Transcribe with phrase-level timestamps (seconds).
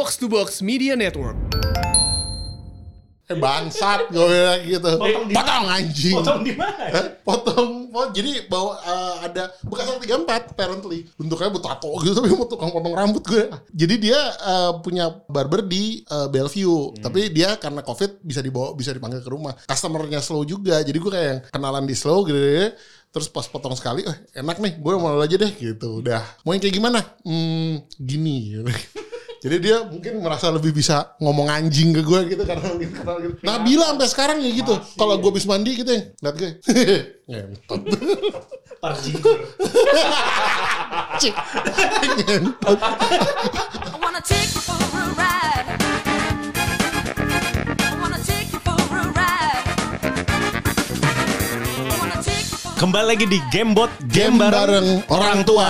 [0.00, 1.36] Box to Box Media Network.
[3.28, 4.96] Eh bangsat gue bilang gitu.
[4.96, 6.16] Potong di Potong anjing.
[6.16, 6.84] Potong di mana?
[6.88, 7.06] Hah?
[7.20, 12.72] Potong, oh, jadi bawa eh, ada bekas 34 apparently bentuknya tato gitu tapi mau tukang
[12.72, 13.44] potong rambut gue.
[13.76, 18.96] Jadi dia eh, punya barber di eh, Bellevue, tapi dia karena covid bisa dibawa bisa
[18.96, 19.52] dipanggil ke rumah.
[19.68, 22.72] Customernya slow juga, jadi gue kayak yang kenalan di slow gitu.
[23.12, 26.00] Terus pas potong sekali, eh enak nih, gue mau aja deh gitu.
[26.00, 27.04] Udah, mau yang kayak gimana?
[27.20, 28.64] Hmm, gini.
[29.40, 33.40] Jadi dia mungkin merasa lebih bisa ngomong anjing ke gue gitu karena mungkin kenal gitu.
[33.40, 34.76] Nabila sampai sekarang ya gitu.
[35.00, 36.50] Kalau gue habis mandi gitu ya, liat gue.
[37.32, 37.80] Ngentot.
[38.84, 39.38] Parjingkur.
[42.20, 42.80] Ngentot.
[52.80, 55.68] Kembali lagi di Gamebot Game bareng orang tua.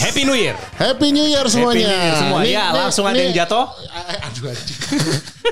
[0.00, 0.56] Happy New Year.
[0.80, 1.84] Happy New Year semuanya.
[1.84, 2.38] New Year semua.
[2.40, 3.68] Nih, Ya, nih, langsung ada yang jatuh.
[3.68, 4.78] Eh, Aduh anjing.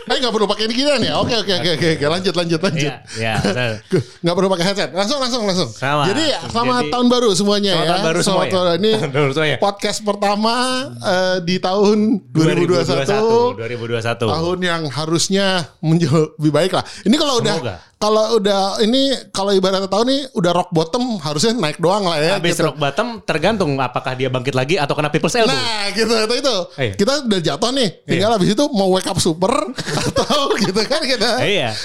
[0.09, 1.21] Eh nggak perlu pakai ini ginian ya?
[1.21, 2.93] Oke oke oke oke lanjut lanjut lanjut.
[3.13, 3.77] Iya, iya.
[4.25, 4.91] Nggak perlu pakai headset.
[4.97, 5.69] Langsung langsung langsung.
[5.69, 6.09] Sama.
[6.09, 7.91] Jadi selamat Jadi- tahun baru semuanya Selamat ya.
[7.93, 8.79] tahun baru semua Selamat ya.
[8.81, 8.91] Ini
[9.37, 9.57] semua ya.
[9.61, 10.55] podcast pertama
[10.97, 11.99] eh, di tahun
[12.33, 13.61] 2021.
[13.61, 14.33] 2021.
[14.33, 15.47] tahun yang harusnya
[15.85, 16.85] menjauh lebih baik lah.
[17.05, 17.90] Ini kalau udah.
[18.01, 22.41] Kalau udah ini kalau ibaratnya tahun ini udah rock bottom harusnya naik doang lah ya.
[22.41, 22.73] Habis gitu.
[22.73, 25.53] rock bottom tergantung apakah dia bangkit lagi atau kena people's elbow.
[25.53, 26.57] Nah gitu itu itu.
[26.81, 26.93] Iya.
[26.97, 27.89] Kita udah jatuh nih.
[28.09, 29.53] Tinggal habis itu mau wake up super
[30.01, 31.45] atau gitu kan kita.
[31.45, 31.77] iya.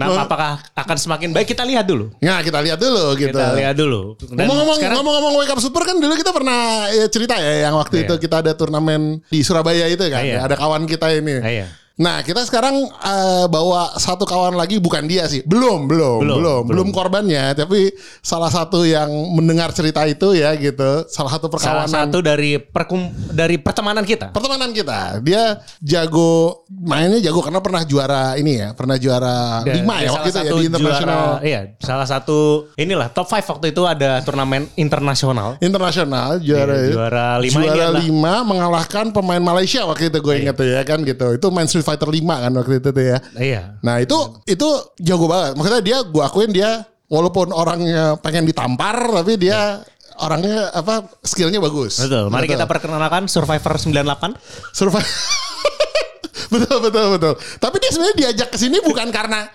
[0.00, 2.08] Nah, apakah akan semakin baik kita lihat dulu.
[2.24, 3.36] Nah kita lihat dulu gitu.
[3.36, 4.16] Kita lihat dulu.
[4.16, 8.04] Ngomong-ngomong ngomong-ngomong wake up super kan dulu kita pernah ya, cerita ya yang waktu Iya.
[8.08, 10.24] itu kita ada turnamen di Surabaya itu kan.
[10.24, 10.48] Iya.
[10.48, 11.36] Ada kawan kita ini.
[11.36, 11.68] Iya.
[12.00, 15.44] Nah, kita sekarang eh, bawa satu kawan lagi bukan dia sih.
[15.44, 21.04] Belum, belum, Belum, belum, belum, korbannya, tapi salah satu yang mendengar cerita itu ya gitu.
[21.06, 24.32] Salah satu salah perkawanan satu dari perkum dari pertemanan kita.
[24.32, 25.20] pertemanan kita.
[25.20, 30.28] Dia jago mainnya jago karena pernah juara ini ya, pernah juara lima ya salah waktu
[30.30, 31.20] itu ya di internasional.
[31.20, 32.38] juara- iya, salah satu
[32.74, 35.60] inilah top 5 waktu itu ada turnamen internasional.
[35.60, 40.54] internasional juara Iya, juara lima juara adalah- lima mengalahkan pemain Malaysia waktu itu gue inget
[40.54, 43.18] tuh ya kan gitu itu main Street Fighter 5 kan waktu itu tuh ya.
[43.34, 43.62] Iya.
[43.82, 44.14] nah itu
[44.46, 44.68] itu
[45.02, 45.58] jago banget.
[45.58, 46.70] Maksudnya dia gue akuin dia
[47.10, 49.82] walaupun orangnya pengen ditampar tapi dia
[50.22, 51.98] orangnya apa skillnya bagus.
[51.98, 52.30] Betul.
[52.30, 54.38] Mari kita perkenalkan Survivor 98.
[54.70, 55.10] survive
[56.52, 57.34] betul betul betul.
[57.58, 59.46] Tapi dia sebenarnya diajak ke sini bukan karena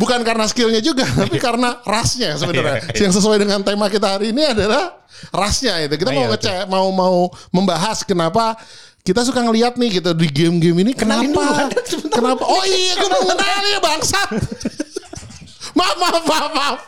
[0.00, 2.88] bukan karena skillnya juga tapi karena rasnya sebenarnya.
[2.92, 4.96] Iya, yang sesuai dengan tema kita hari ini adalah
[5.32, 5.94] rasnya itu.
[5.96, 7.16] Kita mau Iya, ngecek mau mau
[7.52, 8.56] membahas kenapa
[9.08, 11.72] kita suka ngelihat nih gitu di game-game ini Kenalin kenapa?
[12.12, 12.44] kenapa?
[12.44, 14.28] Oh iya gue mau kenalin ya bangsat.
[15.78, 16.78] Maaf maaf maaf maaf.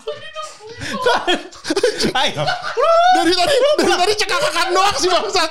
[3.12, 5.50] Dari tadi dari tadi cekakakan doang sih bangsat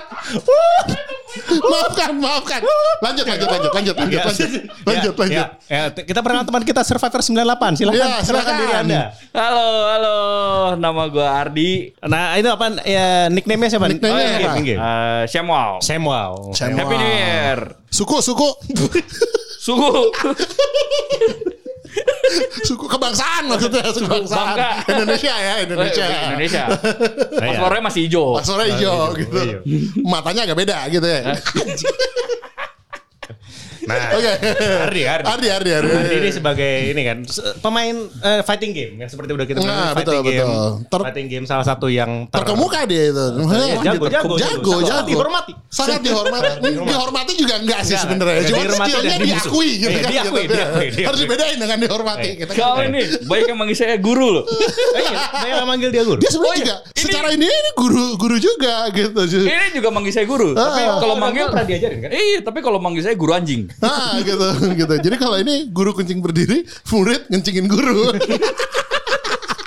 [1.61, 2.61] maafkan maafkan
[2.99, 4.49] lanjut lanjut lanjut lanjut lanjut lanjut
[4.83, 7.77] lanjut Ya, lanjut ya, ya, kita perkenalkan teman kita Survivor 98.
[7.77, 8.53] Silakan, Ya, silakan silakan.
[8.57, 9.01] diri Anda.
[9.31, 10.17] Halo, halo.
[10.75, 11.71] Nama gue Ardi.
[12.01, 13.85] Nah, itu apa ya nickname-nya siapa?
[13.87, 14.55] Nickname-nya Oh, iya, apa?
[14.55, 14.79] game, game.
[14.81, 15.71] Eh, Samuel.
[15.79, 16.33] Samuel.
[16.51, 16.79] Samuel.
[16.81, 17.59] Happy New Year.
[17.89, 18.49] suku suku
[19.59, 19.89] Suku.
[22.63, 24.69] suku kebangsaan maksudnya suku kebangsaan Bangga.
[24.87, 26.63] Indonesia ya Indonesia Eh, Indonesia.
[26.69, 27.47] Iya.
[27.49, 28.25] Paspornya masih hijau.
[28.35, 29.61] paspornya hijau gitu hijau.
[30.03, 31.21] matanya agak beda gitu ya
[33.89, 34.31] Nah, oke
[34.85, 35.25] Ardi, Ardi.
[35.25, 37.17] Ardi Ardi Ardi Ardi ini sebagai ini kan
[37.59, 40.45] pemain eh, fighting game yang seperti udah kita bilang, Nah, fighting betul, game.
[40.45, 40.69] betul.
[40.87, 44.37] Ter- fighting game salah satu yang ter- terkemuka dia itu Iya, jago, jago, jago jago.
[44.37, 45.51] jago Sangat dihormati.
[45.69, 50.43] sangat dihormati dihormati juga enggak sih sebenarnya cuma Dihormati skillnya diakui gitu Iya, kan diakui,
[50.45, 52.39] diakui, harus dibedain dengan dihormati Iya.
[52.39, 54.43] kita kan Kau ini baik yang manggil saya guru loh.
[54.45, 56.19] Eh, iya, saya manggil dia guru.
[56.19, 60.25] dia sebenarnya Oh, juga secara ini ini guru guru juga gitu Ini juga manggil saya
[60.25, 60.51] guru.
[60.51, 60.99] Tapi Ah.
[60.99, 62.09] kalau manggil pernah diajarin kan?
[62.11, 63.71] Iya, tapi kalau manggil saya guru anjing.
[63.79, 64.93] Nah gitu gitu.
[64.99, 68.11] Jadi kalau ini guru kencing berdiri, murid ngencingin guru.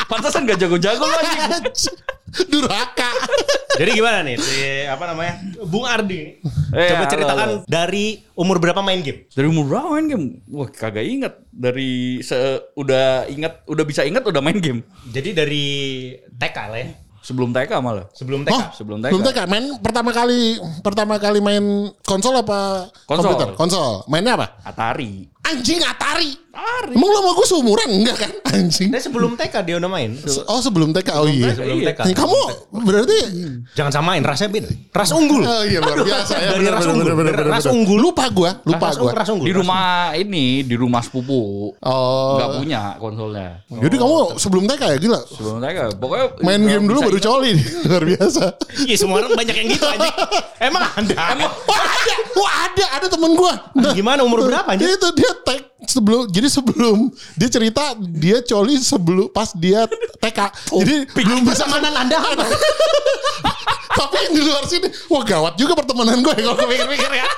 [0.06, 1.96] Pantasan gak jago-jago lu anjing.
[2.48, 3.12] Durhaka.
[3.76, 5.40] Jadi gimana nih si apa namanya?
[5.64, 6.40] Bung Ardi.
[6.72, 7.56] Eh, Coba halo, ceritakan halo.
[7.64, 9.28] dari umur berapa main game?
[9.28, 10.26] Dari umur berapa main game?
[10.48, 11.34] Wah, kagak inget.
[11.48, 12.36] Dari se
[12.72, 14.80] udah ingat, udah bisa ingat udah main game.
[15.08, 15.65] Jadi dari
[16.32, 16.88] TK lah ya.
[17.22, 18.07] Sebelum TK malah.
[18.13, 18.51] Sebelum TK.
[18.51, 19.10] Oh, Sebelum TK.
[19.10, 19.39] belum TK.
[19.47, 20.41] Main pertama kali
[20.83, 21.65] pertama kali main
[22.03, 23.24] konsol apa Konsol.
[23.30, 23.48] komputer?
[23.54, 24.03] Konsol.
[24.07, 24.59] Mainnya apa?
[24.60, 25.31] Atari.
[25.42, 26.39] Anjing Atari.
[26.92, 27.89] Emang lo sama gue seumuran?
[27.89, 28.30] Enggak kan?
[28.53, 28.92] Anjing.
[28.92, 30.12] Nah, sebelum TK dia udah main.
[30.44, 31.56] Oh sebelum TK, oh iya.
[31.56, 31.86] Sebelum Iya.
[31.97, 32.00] TK.
[32.04, 32.39] Nih, kamu
[32.84, 33.18] berarti
[33.72, 34.68] Jangan samain rasnya beda.
[34.92, 35.41] Ras unggul.
[35.42, 36.48] Oh iya luar biasa ya.
[36.53, 37.09] Dari bener, ras bener, unggul.
[37.16, 37.72] bener, bener, ras bener.
[37.72, 37.98] unggul.
[38.04, 39.47] Lupa gua, lupa unggul, ras unggul.
[39.48, 41.72] Di rumah ini, di rumah sepupu.
[41.80, 42.36] Oh.
[42.36, 43.48] Nggak punya konsolnya.
[43.72, 45.21] Jadi kamu sebelum TK ya gila.
[45.24, 47.66] Sebelum mereka, pokoknya Main game dulu baru coli nih.
[47.89, 48.42] Luar biasa.
[48.84, 50.15] Iya semua orang banyak yang gitu anjing.
[50.60, 51.16] Emang Anda?
[51.65, 53.54] Wah ada, wah ada, ada temen gua.
[53.72, 54.84] Nah, Gimana umur berapa anjing?
[54.84, 59.86] Dia itu dia think sebelum jadi sebelum dia cerita dia coli sebelum pas dia
[60.18, 60.38] TK.
[60.70, 62.44] jadi belum bisa Pertemanan Anda apa?
[63.92, 67.28] tapi yang di luar sini wah gawat juga pertemanan gue kalau pikir-pikir ya.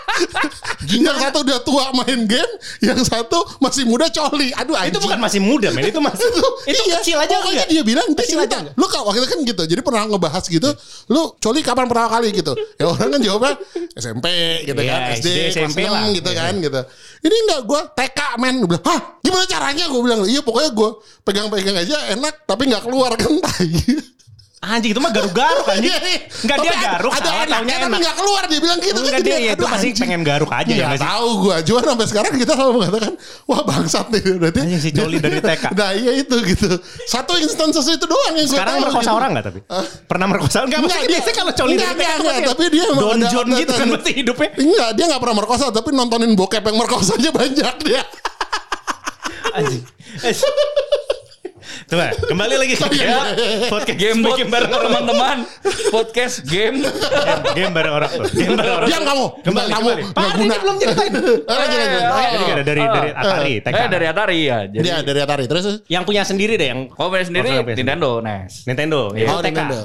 [0.86, 4.54] yang satu udah tua main game, yang satu masih muda coli.
[4.54, 4.94] Aduh anjing.
[4.94, 6.22] Itu bukan masih muda men, itu masih
[6.64, 7.68] itu iya, kecil aja pokoknya enggak?
[7.68, 10.70] dia bilang dia Kecil cerita lu kak waktu itu kan gitu jadi pernah ngebahas gitu
[11.12, 13.52] lu coli kapan pertama kali gitu ya orang kan jawabnya
[13.98, 14.26] SMP
[14.64, 16.02] gitu kan SD, SD, SMP 6 lah.
[16.14, 16.40] gitu Iya.
[16.40, 16.80] kan gitu
[17.24, 19.00] ini enggak gue TK men gue bilang hah?
[19.20, 19.84] Gimana caranya?
[19.90, 20.90] Gue bilang iya pokoknya gue
[21.26, 23.32] pegang-pegang aja enak tapi nggak keluar kan
[24.66, 25.86] Anjing itu mah garuk-garuk anjing.
[25.90, 26.18] Iya, iya.
[26.40, 28.00] Enggak dia garuk, ada salah enaknya tapi enak.
[28.00, 30.74] nggak keluar dia bilang gitu Enggak kan dia ya itu pasti pengen garuk aja ya
[30.74, 31.06] Nggak nggak sih?
[31.06, 33.12] tahu gue cuma sampai sekarang kita selalu mengatakan
[33.44, 35.64] wah bangsat nih berarti Anjing si coli dari TK.
[35.72, 36.68] nah iya itu gitu
[37.04, 39.14] satu instansi itu doang yang Sekarang tahu, merkosa gitu.
[39.14, 39.60] orang enggak tapi?
[40.04, 40.58] Pernah merkosa?
[40.60, 43.72] Enggak, Enggak, maksudnya dia- kalau enggak, dari TK enggak, enggak, tapi dia Don John gitu
[43.72, 44.48] kan berarti hidupnya.
[44.56, 48.02] Enggak, dia nggak pernah merkosa tapi nontonin bokep yang merkosanya banyak dia.
[49.52, 49.82] Anjing.
[51.84, 53.18] Tuh, Pak, kembali lagi ke iya,
[53.72, 55.36] podcast Game bot, game bareng orang teman-teman.
[55.92, 56.84] Podcast game.
[56.84, 58.24] Game, game bareng orang tuh.
[58.32, 58.88] Game bareng orang.
[58.88, 61.12] Diam kamu, Kembali, kamu Pak, ini belum ceritain.
[61.44, 63.74] Oh, Jadi ada dari dari Atari, TK.
[63.74, 64.58] Eh dari Atari ya.
[64.68, 65.64] Jadi Dia dari Atari terus.
[65.88, 68.68] Yang punya sendiri deh yang Oh punya sendiri Nintendo NES.
[68.68, 69.12] Nintendo.
[69.12, 69.40] Oh.
[69.40, 69.78] Nintendo.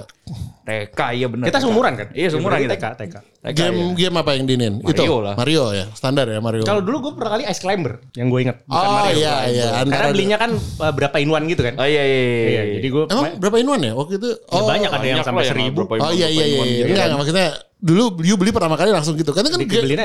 [0.69, 1.45] TK iya benar.
[1.49, 2.07] Kita seumuran kan?
[2.13, 2.75] Iya seumuran kita.
[2.77, 3.15] TK, TK.
[3.39, 3.95] TK, Game iya.
[3.95, 4.73] game apa yang dinin?
[4.83, 5.33] Mario Itu lah.
[5.33, 6.63] Mario ya, standar ya Mario.
[6.67, 8.57] Kalau dulu gue pernah kali Ice Climber yang gue inget.
[8.69, 9.17] Bukan Oh Mario.
[9.17, 9.67] iya iya.
[9.81, 11.73] Karena belinya kan uh, berapa in one gitu kan.
[11.79, 12.21] Oh iya iya.
[12.21, 12.45] iya.
[12.49, 14.29] Iya, jadi gue Emang berapa in one ya waktu itu?
[14.37, 15.79] Ya, banyak ada yang banyak sampai seribu.
[15.89, 16.63] Oh iya iya iya.
[16.63, 16.63] iya.
[16.63, 17.47] gitu Enggak, enggak, maksudnya
[17.79, 19.31] dulu you beli pertama kali langsung gitu.
[19.33, 19.59] Karena kan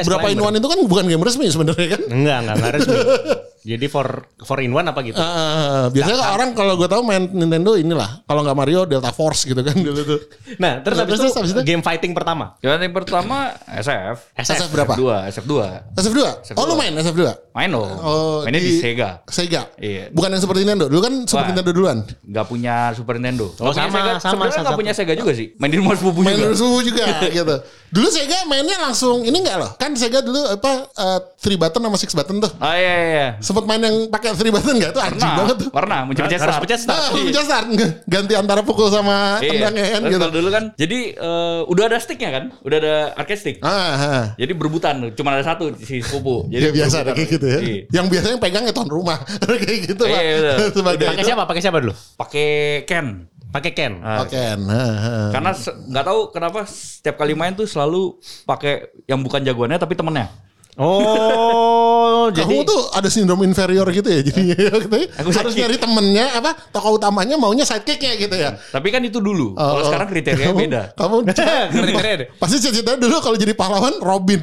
[0.06, 2.00] berapa in one itu kan bukan game resmi sebenarnya kan.
[2.08, 2.96] Enggak, enggak, enggak resmi.
[3.64, 5.16] Jadi for for in one apa gitu.
[5.16, 9.48] Ah, biasanya kan orang kalau gue tahu main Nintendo inilah kalau nggak Mario Delta Force
[9.48, 10.20] gitu kan dulu tuh.
[10.62, 11.60] Nah, terus habis Terus, itu itu?
[11.64, 12.60] game fighting pertama.
[12.60, 14.36] Yang pertama SF.
[14.36, 14.92] SF berapa?
[14.94, 15.52] Dua, SF2.
[15.96, 16.20] SF2?
[16.54, 17.24] Oh lu main SF2?
[17.56, 17.88] Main dong.
[17.98, 19.24] Oh, Mainnya di, Sega.
[19.26, 19.66] Sega.
[19.80, 20.12] Iya.
[20.12, 20.84] Bukan yang Super Nintendo.
[20.86, 21.48] Dulu kan Super Wah.
[21.48, 21.98] Nintendo duluan.
[22.20, 23.48] Gak punya Super Nintendo.
[23.58, 24.12] Oh, sama, Sega.
[24.20, 25.56] sama, Sebenarnya sama, nggak punya Sega juga sih.
[25.56, 26.44] Main di rumah sepupu Main juga.
[26.44, 27.04] dulu subuh juga
[27.40, 27.56] gitu.
[27.94, 29.70] Dulu Sega mainnya langsung ini enggak loh.
[29.78, 32.50] Kan Sega dulu apa uh, three button sama six button tuh.
[32.52, 33.06] Oh iya iya.
[33.08, 33.28] iya.
[33.38, 35.70] Sempet main yang pakai three button enggak tuh anjing banget tuh.
[35.70, 36.62] pernah mencet-mencet Harus start.
[36.66, 36.98] pencet start.
[36.98, 37.66] Nah, pencet start.
[38.04, 39.50] ganti antara pukul sama Iya.
[39.54, 40.18] tendangnya kan gitu.
[40.18, 43.56] kalau dulu kan, jadi eh, udah ada sticknya kan, udah ada arcade stick.
[43.60, 44.24] Ah, ah.
[44.34, 46.50] Jadi berebutan, cuma ada satu si sepupu.
[46.50, 47.14] Ya Jadi biasa berebutan.
[47.14, 47.58] kayak gitu ya.
[47.60, 47.80] Iya.
[47.92, 49.18] Yang biasanya yang pegang ya tuan rumah.
[49.62, 50.56] kayak gitu Iya, lah.
[50.58, 50.68] betul.
[50.74, 51.42] Sebagai Pakai siapa?
[51.44, 51.94] Pakai siapa dulu?
[52.18, 52.48] Pakai
[52.84, 53.06] Ken.
[53.54, 54.02] Pakai Ken.
[54.02, 54.34] Nah, Oke.
[54.58, 58.74] nah, Karena se- nggak tahu kenapa setiap kali main tuh selalu pakai
[59.06, 60.26] yang bukan jagoannya tapi temennya.
[60.74, 65.06] Oh, jadi Kamu tuh ada sindrom inferior gitu ya jadinya ya, gitu ya.
[65.14, 65.58] Aku harus sidekick.
[65.62, 68.58] nyari temennya apa tokoh utamanya maunya sidekicknya gitu ya.
[68.58, 69.54] Tapi kan itu dulu.
[69.54, 69.86] Kalau Oh, oh.
[69.86, 70.82] sekarang kriterianya Kamu- beda.
[70.92, 71.16] Kamu
[71.78, 72.18] Keren-keren.
[72.42, 74.42] pasti cita-cita dulu kalau jadi pahlawan Robin.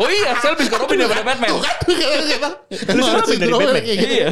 [0.00, 1.48] Oh iya, saya lebih suka Robin daripada Batman.
[1.52, 2.48] Tuh kan kata-kata.
[2.90, 3.82] Lu suka Robin dari Batman?
[3.84, 4.06] Gitu.
[4.08, 4.28] Iya.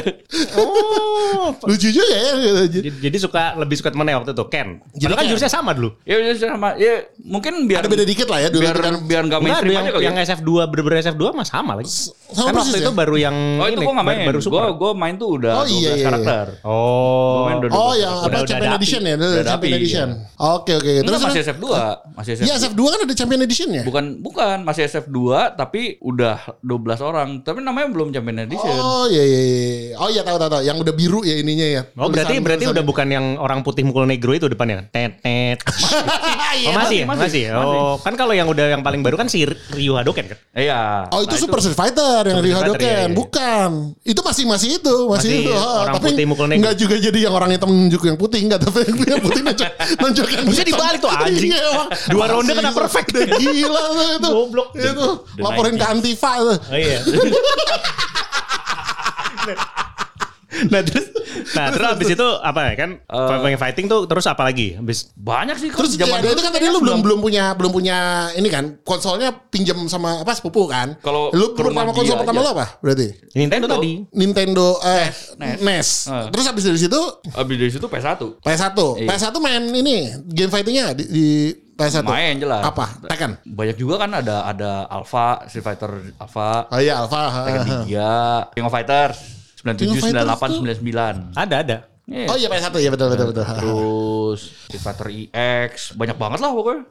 [0.57, 1.53] Oh.
[1.63, 2.31] Lucu juga ya.
[2.65, 2.89] gitu.
[2.99, 4.81] Jadi suka lebih suka temennya waktu itu Ken.
[4.91, 5.93] Jadi kan jurusnya sama dulu.
[6.03, 6.69] Ya udah sama.
[6.75, 8.93] Ya mungkin biar ada beda dikit lah ya dulu biar kan.
[9.05, 10.03] biar nggak Enggak, mainstream yang, aja kali.
[10.05, 10.23] yang ya.
[10.25, 11.89] SF2 bener-bener SF2 mah sama lagi.
[11.89, 12.81] Sama kan waktu ya?
[12.81, 14.25] itu baru yang Oh itu gua nggak main.
[14.25, 14.57] baru super.
[14.59, 16.45] Gua gua main tuh udah Oh, iya, 12 iya, karakter.
[16.65, 17.45] Oh.
[17.45, 19.15] Oh 12 yang apa Champion Edition ya?
[19.45, 20.07] Champion Edition.
[20.17, 20.37] iya.
[20.39, 20.91] Oke oke.
[21.03, 21.65] Terus masih terus- SF2,
[22.15, 22.45] masih SF2.
[22.47, 23.83] Iya SF2 kan ada Champion Edition ya?
[23.83, 25.19] Bukan bukan masih SF2
[25.59, 26.71] tapi udah 12
[27.01, 27.29] orang.
[27.41, 28.71] Tapi namanya belum Champion Edition.
[28.71, 29.59] Oh iya iya iya.
[29.99, 30.61] Oh iya tahu tahu tahu.
[30.63, 31.81] Yang udah biru ya ininya ya.
[31.93, 34.87] Oh berarti Tulisan- berarti tulisan- udah bukan yang orang putih mukul negro itu depannya.
[34.87, 35.59] Tet tet.
[36.49, 37.05] Iya, oh masih, ya?
[37.05, 37.41] masih, masih.
[37.45, 37.53] ya?
[37.55, 40.37] Oh kan kalau yang udah yang paling baru kan si Ryu Hadoken kan.
[40.51, 41.05] Iya.
[41.07, 43.13] Oh itu Nah, Super Street Fighter yang Ryu Hadoken, iya, iya.
[43.13, 43.69] bukan.
[44.01, 45.53] Itu masih masih itu, masih, Masih itu.
[45.53, 46.59] Orang tapi putih mukul negro.
[46.59, 49.69] enggak juga jadi yang orang hitam nunjuk yang putih enggak, tapi yang putih nunjuk
[50.01, 51.51] nunjuk yang Bisa dibalik tuh, anjing.
[51.53, 51.69] Iya.
[52.09, 53.09] Dua ronde Masih kena perfect.
[53.13, 54.29] Gila tuh itu.
[54.33, 54.67] Goblok.
[54.73, 55.05] Itu
[55.49, 55.91] laporin ke 90s.
[55.93, 56.57] Antifa tuh.
[56.59, 56.99] Oh iya.
[60.73, 61.05] nah terus,
[61.55, 62.89] nah terus abis itu apa ya kan?
[63.07, 64.75] Uh, fighting tuh terus apa lagi?
[64.75, 68.29] Abis banyak sih kan Terus zaman itu kan tadi lu belum belum punya belum punya
[68.35, 70.99] ini kan konsolnya pinjam sama apa sepupu kan?
[70.99, 73.15] Kalau lu pertama konsol pertama lu apa berarti?
[73.33, 73.75] Nintendo, Nintendo.
[73.79, 73.91] tadi.
[74.13, 75.07] Nintendo eh
[75.39, 75.57] NES.
[75.63, 75.89] NES.
[76.11, 76.27] Ah.
[76.29, 76.99] Terus habis dari situ
[77.35, 78.21] Abis dari situ PS1.
[78.43, 78.77] PS1.
[79.03, 79.07] Iya.
[79.07, 79.95] PS1 main ini
[80.27, 81.27] game fightingnya di, di
[81.79, 82.03] PS1.
[82.03, 82.63] Main jelas.
[82.67, 82.85] Apa?
[83.07, 83.39] Tekken.
[83.47, 87.47] Banyak juga kan ada ada Alpha, Street Fighter Alpha, Oh iya Alpha.
[87.47, 91.15] Tekken 3, King of Fighters, 97, Fighters 98, tuh- 99.
[91.35, 91.77] Ada ada.
[92.09, 92.25] Iya.
[92.25, 93.45] Oh iya PS1 ya betul betul betul.
[93.45, 96.81] Terus Street Fighter EX, banyak banget lah pokoknya.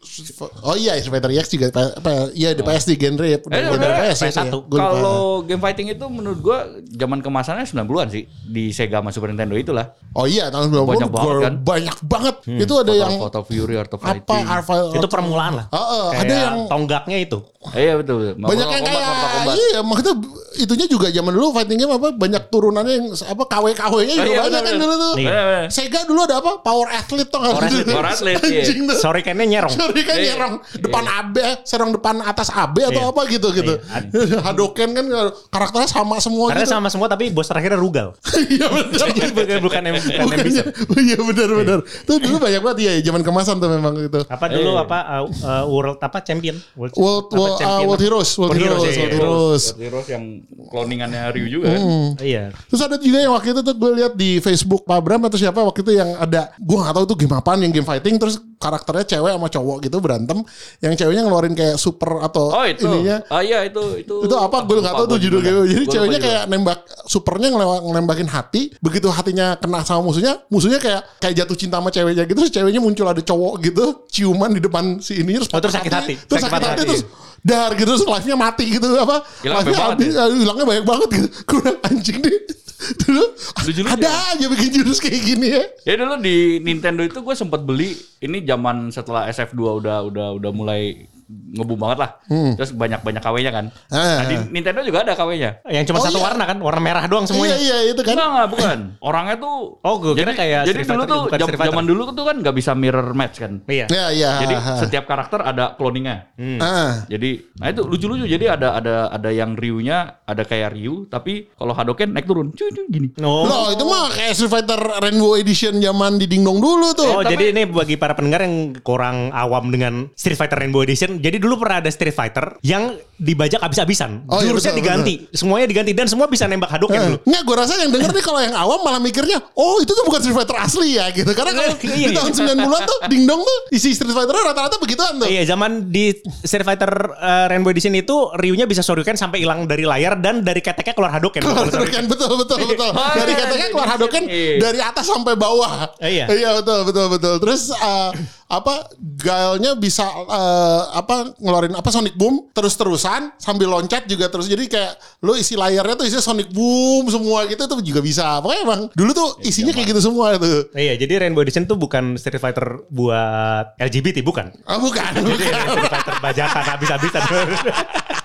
[0.62, 3.38] Oh iya Street Fighter EX juga apa iya di PS di genre ya.
[3.38, 4.46] Eh, udah udah, PS ya, PS1.
[4.46, 4.50] ya.
[4.62, 4.86] Gua lupa.
[4.94, 9.54] Kalau game fighting itu menurut gua zaman kemasannya 90-an sih di Sega sama Super Nintendo
[9.54, 9.90] itulah.
[10.14, 11.54] Oh iya tahun 90 Banyak banget kan?
[11.62, 12.34] banyak banget.
[12.46, 14.44] Itu ada Total yang Fatal Fury, Art of apa Fighting.
[14.46, 15.66] Alpha Itu permulaan lah.
[15.68, 17.38] Heeh, Kayak ada yang tonggaknya itu.
[17.74, 18.16] Iya betul.
[18.22, 18.38] betul.
[18.38, 19.02] banyak yang kayak
[19.50, 20.14] iya maksudnya
[20.58, 24.32] itunya juga zaman dulu fighting game apa banyak turunannya yang apa KW KW-nya juga Oh,
[24.32, 25.07] iya, banyak kan dulu tuh.
[25.14, 25.28] Iya.
[25.30, 25.68] Bener, bener.
[25.70, 26.52] Sega dulu ada apa?
[26.60, 27.40] Power Athlete gak?
[27.40, 27.88] Power Athlete.
[27.88, 28.62] Power Athlete, iya.
[28.66, 28.98] Tuh.
[28.98, 29.72] Sorry kayaknya nyerong.
[29.72, 30.26] Sorry kan Iya.
[30.34, 33.12] nyerong depan AB, serong depan atas AB atau Iya.
[33.12, 33.74] apa gitu gitu.
[33.78, 34.38] Iya.
[34.46, 35.06] Hadoken kan
[35.48, 36.74] karakternya sama semua Karena gitu.
[36.74, 38.12] sama semua tapi bos terakhirnya Rugal.
[38.48, 39.06] Iya benar.
[39.34, 40.62] bukan bukan yang bukan yang bisa.
[40.98, 41.78] Iya benar benar.
[42.02, 44.20] Tuh dulu banyak banget ya zaman kemasan tuh memang gitu.
[44.26, 46.56] Apa dulu apa uh, uh, world apa champion?
[46.74, 48.00] World, World World, uh, champion World?
[48.00, 49.18] Heroes, World, World Heroes, Heroes, iya, World iya.
[49.20, 49.62] Heroes.
[49.68, 50.24] World Heroes yang
[50.68, 51.82] cloningannya Ryu juga kan.
[52.18, 52.44] Iya.
[52.68, 55.58] Terus ada juga yang waktu itu tuh gue lihat di Facebook Pak Bram atau siapa
[55.58, 59.06] waktu itu yang ada gue gak tahu itu game apaan yang game fighting terus karakternya
[59.08, 60.38] cewek sama cowok gitu berantem
[60.78, 62.82] yang ceweknya ngeluarin kayak super atau Oh itu.
[62.84, 64.14] ininya Ah iya itu itu.
[64.20, 66.26] itu apa gue nggak Lupa tahu tuh judul game jadi Gua ceweknya juga.
[66.28, 71.56] kayak nembak supernya ngelewa- ngelembakin hati begitu hatinya kena sama musuhnya musuhnya kayak kayak jatuh
[71.56, 75.36] cinta sama ceweknya gitu terus ceweknya muncul ada cowok gitu ciuman di depan si ini
[75.36, 76.14] terus Oh, terus patah sakit hati.
[76.20, 76.82] terus Sakit sakit hati hati.
[76.84, 77.02] terus
[77.40, 81.08] dar gitu terus life-nya mati gitu apa Hilang life-nya banyak banget habis hilangnya banyak banget
[81.14, 82.36] gitu bilang, anjing nih
[82.78, 83.24] dulu
[83.66, 85.64] Lucu-lucu ada aja bikin jurus kayak gini ya.
[85.82, 90.50] Ya dulu di Nintendo itu gue sempet beli ini zaman setelah SF2 udah udah udah
[90.54, 92.10] mulai ngebum banget lah.
[92.56, 93.64] Terus banyak-banyak KW-nya kan.
[93.88, 93.94] Hmm.
[93.94, 94.16] Ah.
[94.18, 95.60] Nah, di Nintendo juga ada KW-nya.
[95.68, 96.24] Yang cuma Oh, satu iya.
[96.24, 97.56] warna kan, warna merah doang iya semuanya.
[97.58, 98.78] iya itu kan Enggak, enggak, bukan.
[98.98, 101.68] Orangnya tuh Oh, gua kira kayak Jadi dulu tuh Fighter.
[101.68, 103.60] zaman dulu tuh kan nggak bisa mirror match kan.
[103.64, 103.86] Iya.
[103.88, 106.32] ya iya Jadi ah, setiap karakter ada cloningnya.
[106.58, 107.04] ah.
[107.06, 108.24] Jadi, nah itu lucu-lucu.
[108.24, 112.70] Jadi ada ada ada yang Ryu-nya ada kayak Ryu, tapi kalau Hadoken naik turun, cuy
[112.70, 113.08] cuy gini.
[113.18, 113.44] No.
[113.44, 117.50] Loh itu mah kayak Street Fighter Rainbow Edition zaman di Dingdong dulu tuh Oh, jadi
[117.50, 121.17] ini bagi para pendengar yang kurang awam dengan Street Fighter Rainbow Edition.
[121.18, 124.30] Jadi dulu pernah ada Street Fighter yang dibajak abis-abisan.
[124.30, 125.14] Oh, iya, Jurusnya betul, diganti.
[125.34, 127.18] Semuanya diganti dan semua bisa nembak Hadouken dulu.
[127.26, 130.22] Nggak, gue rasa yang denger nih kalau yang awam malah mikirnya, oh itu tuh bukan
[130.22, 131.26] Street Fighter asli ya gitu.
[131.34, 132.18] Karena kalau Iya, di iya.
[132.20, 135.26] tahun 90-an tuh Dingdong tuh isi Street Fighter rata-rata begituan tuh.
[135.26, 136.14] Iya, zaman di
[136.46, 140.62] Street Fighter uh, Rainbow Edition itu Ryu-nya bisa Shoryuken sampai hilang dari layar dan dari
[140.62, 141.42] keteknya keluar Hadouken.
[141.42, 142.90] Keluar Hadouken, betul betul betul.
[143.18, 144.56] Dari iya, iya, keluar iya, Hadouken iya.
[144.62, 145.90] dari atas sampai bawah.
[145.98, 146.30] Iya.
[146.30, 147.34] Iya betul betul betul.
[147.42, 148.10] Terus uh,
[148.48, 154.48] apa Gailnya bisa uh, apa ngeluarin apa Sonic Boom terus-terusan sambil loncat juga terus.
[154.48, 158.40] Jadi kayak lo isi layarnya tuh isinya Sonic Boom semua gitu tuh juga bisa.
[158.40, 160.72] Pokoknya emang dulu tuh isinya kayak gitu semua tuh.
[160.72, 164.48] Iya, jadi Rainbow Edition tuh bukan Street Fighter buat LGBT, bukan.
[164.64, 165.52] Ah, bukan, Jadi bukan.
[165.68, 167.22] Street Fighter bajakan habis-habisan.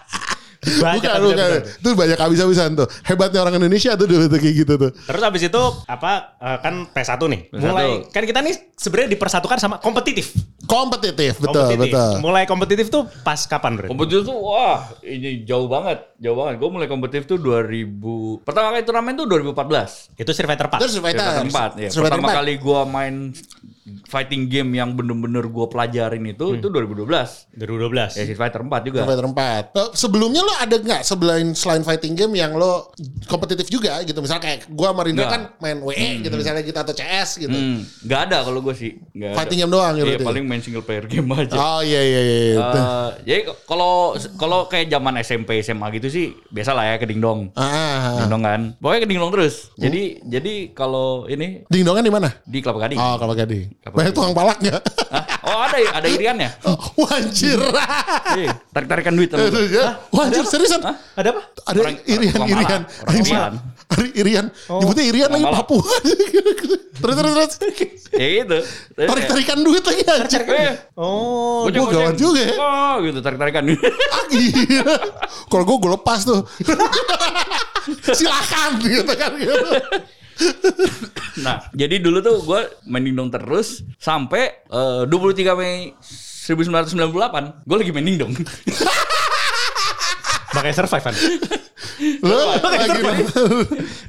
[0.63, 1.36] Bukan, Bajakan bukan.
[1.36, 1.82] habis-habisan.
[1.84, 2.88] Itu banyak habis-habisan tuh.
[3.03, 4.91] Hebatnya orang Indonesia tuh dulu tuh kayak gitu tuh.
[4.96, 7.41] Terus habis itu apa eh, kan PS1 nih.
[7.51, 7.67] PS1.
[7.67, 10.32] Mulai kan kita nih sebenarnya dipersatukan sama kompetitif.
[10.63, 11.91] Kompetitif, betul, Kompetitif.
[11.91, 12.13] betul.
[12.24, 13.89] Mulai kompetitif tuh pas kapan, Ren?
[13.91, 16.55] Kompetitif tuh wah ini jauh banget, jauh banget.
[16.55, 18.48] Gue mulai kompetitif tuh 2000.
[18.48, 20.15] Pertama kali turnamen tuh 2014.
[20.15, 20.79] Itu Fighter 4.
[20.79, 21.24] Terus Street Fighter.
[21.25, 21.89] Street Fighter 4 ya.
[21.89, 22.38] Pertama 4.
[22.39, 23.34] kali gua main
[24.05, 27.03] fighting game yang bener-bener gua pelajarin itu itu 2012.
[27.55, 28.15] 2012.
[28.15, 28.99] Ya Street Fighter 4 juga.
[28.99, 29.75] Street Fighter 4.
[29.75, 32.91] Eh, Sebelumnya lo ada nggak selain selain fighting game yang lo
[33.25, 34.17] kompetitif juga gitu?
[34.17, 37.51] Misalnya kayak gua sama Rindra kan main WE gitu misalnya kita atau CS gitu.
[37.51, 38.91] Hmm, nggak ada kalau gue sih.
[39.11, 39.63] Nggak Fighting ada.
[39.63, 40.25] game doang ya Iya, berarti?
[40.25, 41.53] paling main single player game aja.
[41.53, 42.37] Oh iya iya iya.
[42.49, 42.59] iya.
[42.63, 47.51] Eh, jadi kalau kalau kayak zaman SMP SMA gitu sih biasa lah ya ke dingdong.
[47.53, 48.15] Ah, ah, ah.
[48.21, 48.61] Dingdong kan.
[48.77, 49.55] Pokoknya ke dingdong terus.
[49.75, 52.29] Jadi jadi kalau ini Dingdongan di mana?
[52.43, 52.97] di Kelapa Gading.
[52.97, 53.72] Oh, Kelapa Gading.
[53.79, 54.15] Kelapa Banyak Gading.
[54.15, 54.81] tukang palak nggak?
[55.09, 55.23] Hah?
[55.43, 56.49] Oh ada ada iriannya.
[56.63, 57.59] Oh, Wanjir.
[58.33, 59.29] Iya, tarik-tarikan duit.
[59.29, 60.79] Ya, Wanjir seriusan?
[61.13, 61.41] Ada apa?
[61.65, 62.81] Ada Orang- irian orang irian.
[63.03, 63.23] Orang.
[63.25, 63.55] Malang.
[63.83, 64.45] Ada irian.
[64.49, 65.43] Nyebutnya irian lagi.
[65.45, 65.83] Papua.
[67.03, 67.53] terus terus terus.
[68.13, 68.57] Ya gitu.
[68.95, 70.41] Tarik tarikan duit lagi anjir.
[70.45, 72.15] eh, Oh, gua gawat goceng.
[72.15, 72.53] juga ya.
[72.55, 73.81] Oh gitu tarik-tarikan duit.
[73.83, 74.83] Ah, iya.
[75.45, 76.41] Kalau gue gue lepas tuh.
[78.15, 79.69] Silakan gitu kan gitu.
[81.41, 87.91] Nah, jadi dulu tuh gue main dingdong terus sampai eh, 23 Mei 1998 gue lagi
[87.91, 88.33] main dingdong.
[90.53, 91.15] makanya survive kan.
[92.24, 93.00] Lu lagi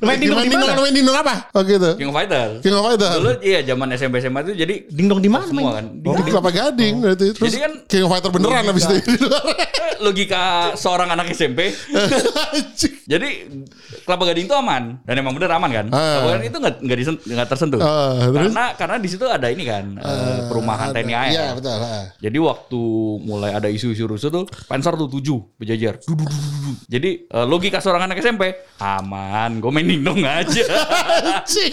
[0.05, 0.73] Main dindong di mana?
[0.79, 1.35] Main dindong apa?
[1.57, 1.91] Oh gitu.
[1.99, 2.47] King of Fighter.
[2.63, 3.11] King of Fighter.
[3.19, 5.45] Dulu iya zaman SMP SMA itu jadi Dingdong di mana?
[5.49, 6.01] semua main?
[6.01, 6.13] kan.
[6.13, 7.27] Oh, kelapa gading berarti.
[7.35, 9.27] Terus Jadi kan King of Fighter beneran abis itu.
[9.85, 11.69] Eh, logika seorang anak SMP.
[13.05, 13.29] Jadi
[14.05, 15.87] kelapa gading itu aman dan emang bener aman kan.
[15.93, 16.01] Ah.
[16.01, 16.99] Kelapa gading itu nggak nggak
[17.35, 17.81] nggak tersentuh.
[17.81, 18.49] Ah, terus?
[18.49, 21.31] karena karena di situ ada ini kan eh, perumahan TNI AL.
[21.33, 21.77] Iya betul.
[21.77, 22.05] ah.
[22.21, 22.81] Jadi waktu
[23.25, 26.01] mulai ada isu-isu rusuh tuh Panzer tuh tujuh berjajar.
[26.05, 26.34] Du, du, du, du, du.
[26.93, 30.65] Jadi eh, logika seorang anak SMP aman, gue main dingdong aja.
[31.41, 31.73] Anjing.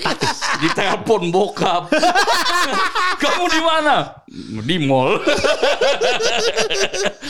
[0.62, 1.92] Ditelepon bokap.
[3.22, 3.96] Kamu di mana?
[4.64, 5.22] Di mall.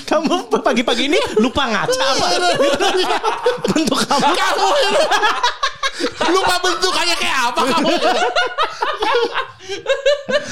[0.06, 2.28] Kamu pagi-pagi ini lupa ngaca apa?
[3.66, 4.32] Bentuk kamu.
[4.38, 4.70] Kamu.
[6.32, 7.90] Lupa bentukannya kayak apa kamu?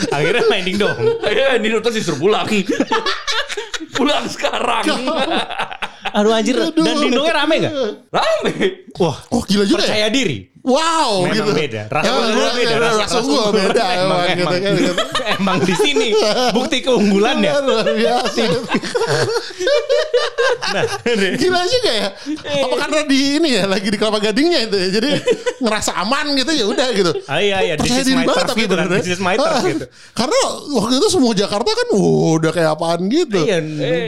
[0.09, 0.97] Akhirnya main dingdong.
[1.21, 2.47] Akhirnya ini terus disuruh pulang.
[3.93, 4.83] pulang sekarang.
[6.15, 6.55] Aduh anjir.
[6.75, 7.73] Dan dingdongnya rame gak?
[8.11, 8.53] Rame.
[8.99, 9.87] Wah, Oh gila juga ya.
[9.89, 10.37] percaya diri.
[10.59, 11.51] Wow Memang gitu.
[11.55, 11.81] beda.
[11.87, 12.75] Rasa Emang gua- beda.
[12.75, 13.83] Rasa- Rasa rasa gua gua beda beda.
[13.95, 14.73] emang gitu Emang, kan.
[14.75, 14.93] gitu.
[15.39, 16.07] Emang di sini
[16.51, 17.51] bukti keunggulannya.
[17.61, 18.43] Luar biasa.
[20.69, 20.83] Nah,
[21.33, 22.07] Gila juga ya.
[22.61, 24.87] Apa karena di ini ya lagi di kelapa gadingnya itu ya.
[24.91, 25.09] Jadi
[25.59, 27.11] ngerasa aman gitu ya udah gitu.
[27.25, 28.85] ah, iya iya, this Percaya is diri my banget tapi gitu kan.
[28.85, 28.99] bener.
[28.99, 29.85] This is my turf Ah, gitu.
[30.13, 30.39] Karena
[30.75, 33.39] waktu itu semua Jakarta kan udah kayak apaan gitu.
[33.39, 33.57] Iya,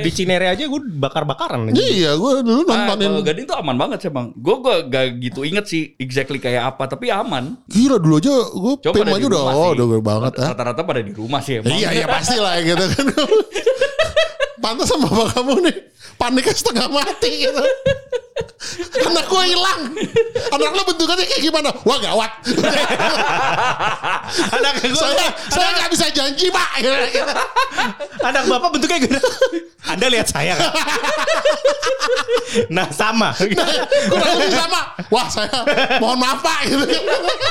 [0.04, 1.72] di Cinere aja gue bakar-bakaran.
[1.72, 3.10] Iya, gue dulu Ah, nontonin.
[3.10, 4.28] kalau Gading tuh aman banget sih bang.
[4.36, 7.56] Gue gua gak gitu inget sih exactly kayak apa, tapi aman.
[7.70, 10.48] Gila dulu aja gue PM aja udah oh udah gue banget ya.
[10.52, 11.72] Rata-rata pada di rumah sih emang.
[11.72, 13.06] Iya iya pasti lah gitu kan.
[14.62, 15.76] Pantas sama bapak kamu nih
[16.22, 17.62] paniknya setengah mati gitu.
[19.10, 19.82] Anak gue hilang.
[20.54, 21.74] Anak lo bentukannya kayak gimana?
[21.82, 22.32] Wah gawat.
[24.56, 26.70] Anak gue, saya saya nggak bisa janji pak.
[28.30, 29.18] Anak bapak bentuknya gede.
[29.90, 30.70] Anda lihat saya kan?
[32.70, 33.34] nah sama.
[33.34, 34.82] Kurang lebih sama.
[35.10, 35.50] Wah saya
[35.98, 36.70] mohon maaf pak.
[36.70, 36.86] Gitu.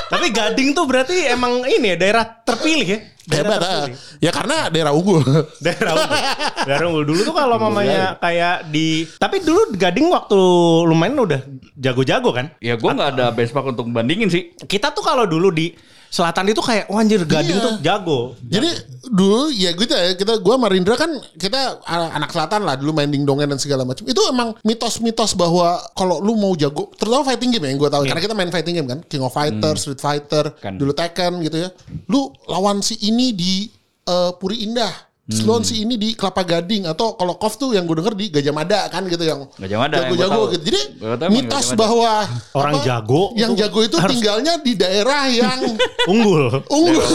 [0.07, 2.99] Tapi Gading tuh berarti emang ini ya daerah terpilih ya.
[3.31, 3.87] Hebat ah.
[4.19, 5.23] Ya karena daerah unggul.
[5.65, 6.19] Daerah unggul.
[6.67, 10.39] Daerah unggul dulu tuh kalau mamanya kayak di tapi dulu Gading waktu
[10.85, 11.41] lumayan udah
[11.79, 12.53] jago-jago kan.
[12.59, 14.51] Ya gue nggak ada benchmark untuk bandingin sih.
[14.53, 15.71] Kita tuh kalau dulu di
[16.11, 17.63] selatan itu kayak wah anjir Gading Iya.
[17.63, 18.19] tuh jago.
[18.43, 18.67] Jadi
[19.07, 21.07] dulu ya gitu ya kita gua sama Rindra kan
[21.39, 24.03] kita anak selatan lah dulu main dingdongan dan segala macam.
[24.03, 28.03] Itu emang mitos-mitos bahwa kalau lu mau jago terutama fighting game ya yang gua tahu
[28.03, 30.75] karena kita main fighting game kan King of Fighter, Street Fighter, Kan.
[30.75, 31.69] dulu Tekken gitu ya.
[32.05, 33.71] Lu lawan si ini di
[34.03, 34.91] eh, Puri Indah.
[35.31, 38.27] Terus lawan si ini di Kelapa Gading atau kalau KOF tuh yang gue denger di
[38.27, 40.63] Gajah Mada kan gitu yang Gajah Mada jago-jago gitu.
[40.67, 45.59] Jadi tahu mitos bahwa Orang jago yang jago itu harus- tinggalnya di daerah yang
[46.11, 46.51] Unggul.
[46.67, 47.07] unggul.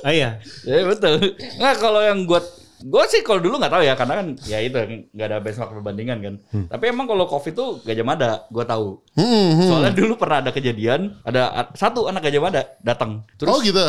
[0.00, 0.30] Iya, iya.
[0.64, 1.20] Ya betul.
[1.54, 2.40] Nah kalau yang gue
[2.80, 4.76] gue sih kalau dulu nggak tahu ya karena kan ya itu
[5.12, 6.34] nggak ada benchmark perbandingan kan.
[6.66, 9.04] Tapi emang kalau covid itu Gajah Mada gue tahu.
[9.14, 13.80] Hmm, Soalnya dulu pernah ada kejadian ada satu anak Gajah Mada datang terus Oh gitu.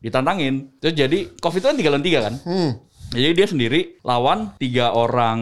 [0.00, 0.72] ditantangin.
[0.78, 2.34] Terus jadi covid itu kan tiga lawan tiga kan.
[2.46, 2.70] Hmm.
[3.10, 5.38] Jadi dia sendiri lawan tiga orang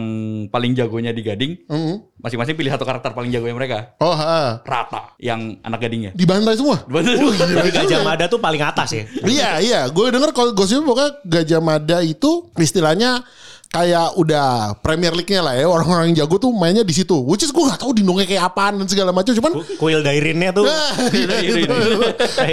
[0.49, 1.53] paling jagonya di Gading.
[1.65, 2.01] Hmm.
[2.17, 3.77] Masing-masing pilih satu karakter paling jagonya mereka.
[3.97, 4.59] Oh, ha.
[4.59, 6.11] Rata yang anak gadingnya.
[6.11, 6.81] dibantai semua.
[6.83, 7.31] Betul.
[7.31, 9.03] Tapi Gajah Mada tuh paling atas ya.
[9.23, 9.79] iya, iya.
[9.87, 13.21] Gue denger kalau gosipnya pokoknya Gajah Mada itu istilahnya
[13.69, 15.63] kayak udah Premier League-nya lah ya.
[15.63, 17.15] Orang-orang yang jago tuh mainnya di situ.
[17.21, 19.31] Which is gue gak tahu dindongnya kayak apaan dan segala macam.
[19.31, 20.65] Cuman Ku- Kuil Dairinnya tuh.
[20.65, 21.69] Nah, Iya, iya, iya.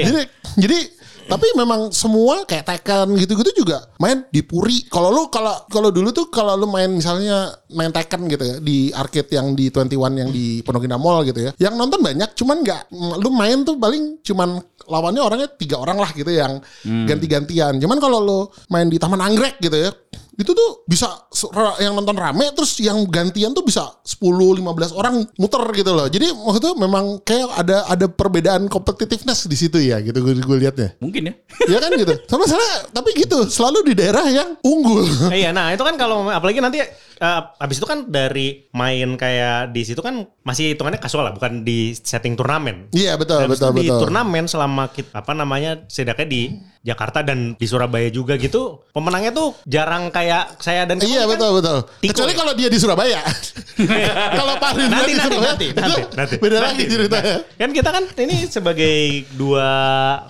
[0.04, 0.20] jadi
[0.54, 0.78] jadi
[1.26, 4.86] tapi memang semua kayak Tekken gitu-gitu juga main di Puri.
[4.86, 8.94] Kalau lu kalau kalau dulu tuh kalau lu main misalnya main Tekken gitu ya di
[8.94, 11.52] arcade yang di 21 yang di Pondok Indah Mall gitu ya.
[11.58, 12.82] Yang nonton banyak cuman nggak
[13.20, 17.82] lu main tuh paling cuman lawannya orangnya tiga orang lah gitu yang ganti-gantian.
[17.82, 18.38] Cuman kalau lu
[18.70, 19.90] main di Taman Anggrek gitu ya
[20.36, 21.08] itu tuh bisa
[21.80, 26.06] yang nonton rame terus yang gantian tuh bisa 10 15 orang muter gitu loh.
[26.12, 30.92] Jadi maksudnya memang kayak ada ada perbedaan competitiveness di situ ya gitu gue gue liatnya.
[31.00, 31.34] Mungkin ya.
[31.72, 32.14] Ya kan gitu.
[32.28, 35.08] Sama salah tapi gitu selalu di daerah yang unggul.
[35.32, 36.84] Iya, nah itu kan kalau apalagi nanti
[37.16, 41.60] eh, abis itu kan dari main kayak di situ kan masih hitungannya kasual lah, bukan
[41.60, 42.88] di setting turnamen.
[42.90, 44.00] Iya betul Dan betul di betul.
[44.02, 46.42] turnamen selama kita, apa namanya setidaknya di
[46.80, 51.50] Jakarta dan di Surabaya juga gitu, pemenangnya tuh jarang kayak saya dan Iya kan betul
[51.58, 51.78] betul.
[51.98, 52.38] Tiko Kecuali ya?
[52.38, 53.20] kalau dia di Surabaya.
[54.38, 56.34] kalau Pak Rindra Nanti, di nanti, Surabaya, nanti, nanti, nanti.
[56.38, 56.66] beda Nanti.
[56.68, 57.36] lagi ceritanya.
[57.56, 58.94] Kan kita kan ini sebagai
[59.34, 59.68] dua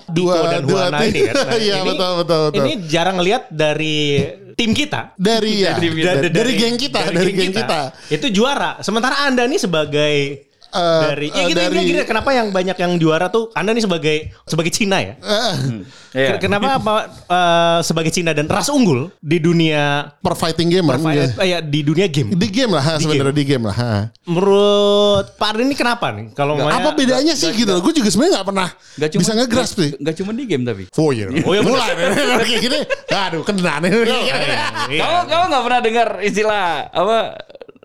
[0.07, 1.11] Dua- Tiko dan dua Huana tim.
[1.12, 1.35] ini kan.
[1.66, 2.64] Iya, betul, betul, betul.
[2.64, 3.96] Ini jarang lihat dari
[4.57, 5.12] tim kita.
[5.14, 7.92] Dari ya, Dari- dari, dari, geng kita, dari, geng kita.
[8.08, 8.78] Itu juara.
[8.80, 12.74] Sementara Anda nih sebagai eh, dari ya eh, gini, dari gini, gini, kenapa yang banyak
[12.74, 15.14] yang juara tuh Anda nih sebagai sebagai Cina ya?
[15.16, 15.55] eh,
[16.16, 16.29] Iya.
[16.33, 16.94] Ken- Kenapa apa
[17.29, 21.81] eh, sebagai Cina dan ras unggul di dunia per fighting game kan, eh, ya, di
[21.81, 22.33] dunia game?
[22.33, 23.76] di game lah ha, sebenarnya di game lah.
[23.76, 23.92] ha.
[24.24, 26.33] Menurut Pak Ardi ini kenapa nih?
[26.33, 27.76] Kalau Apa bedanya sih gitu?
[27.79, 29.90] Gue juga sebenarnya nggak pernah Gak cuma bisa ngegrasp sih.
[29.98, 30.88] Gak cuma di game tapi.
[30.96, 31.29] Oh iya.
[31.44, 31.92] Oh iya, mulai
[32.48, 32.81] kayak gini.
[33.09, 33.90] Aduh, kena nih.
[34.09, 34.35] Iya.
[34.96, 37.18] Kamu kamu nggak pernah dengar istilah apa?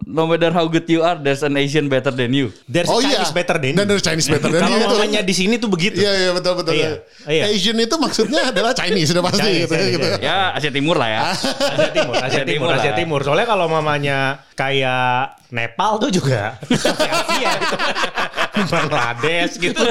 [0.01, 2.49] No matter how good you are, there's an Asian better than you.
[2.65, 3.21] There's Oh iya.
[3.21, 3.89] Chinese better than Dan you.
[3.93, 4.89] there's Chinese better than Kalau you itu.
[4.97, 6.01] mamanya di sini tuh begitu.
[6.01, 6.73] Iya iya betul betul.
[6.73, 6.91] Iya,
[7.29, 7.43] iya.
[7.47, 9.73] Asian itu maksudnya adalah Chinese sudah pasti Chinese, gitu.
[9.77, 10.07] Chinese, gitu.
[10.09, 10.25] Chinese.
[10.25, 11.21] Ya Asia Timur lah ya.
[11.31, 12.91] Asia Timur, Asia Asia Timur, Asia.
[12.97, 13.19] Timur.
[13.21, 14.17] Soalnya kalau mamanya
[14.57, 17.75] kayak Nepal tuh juga Asia gitu.
[18.67, 19.83] Bangladesh gitu.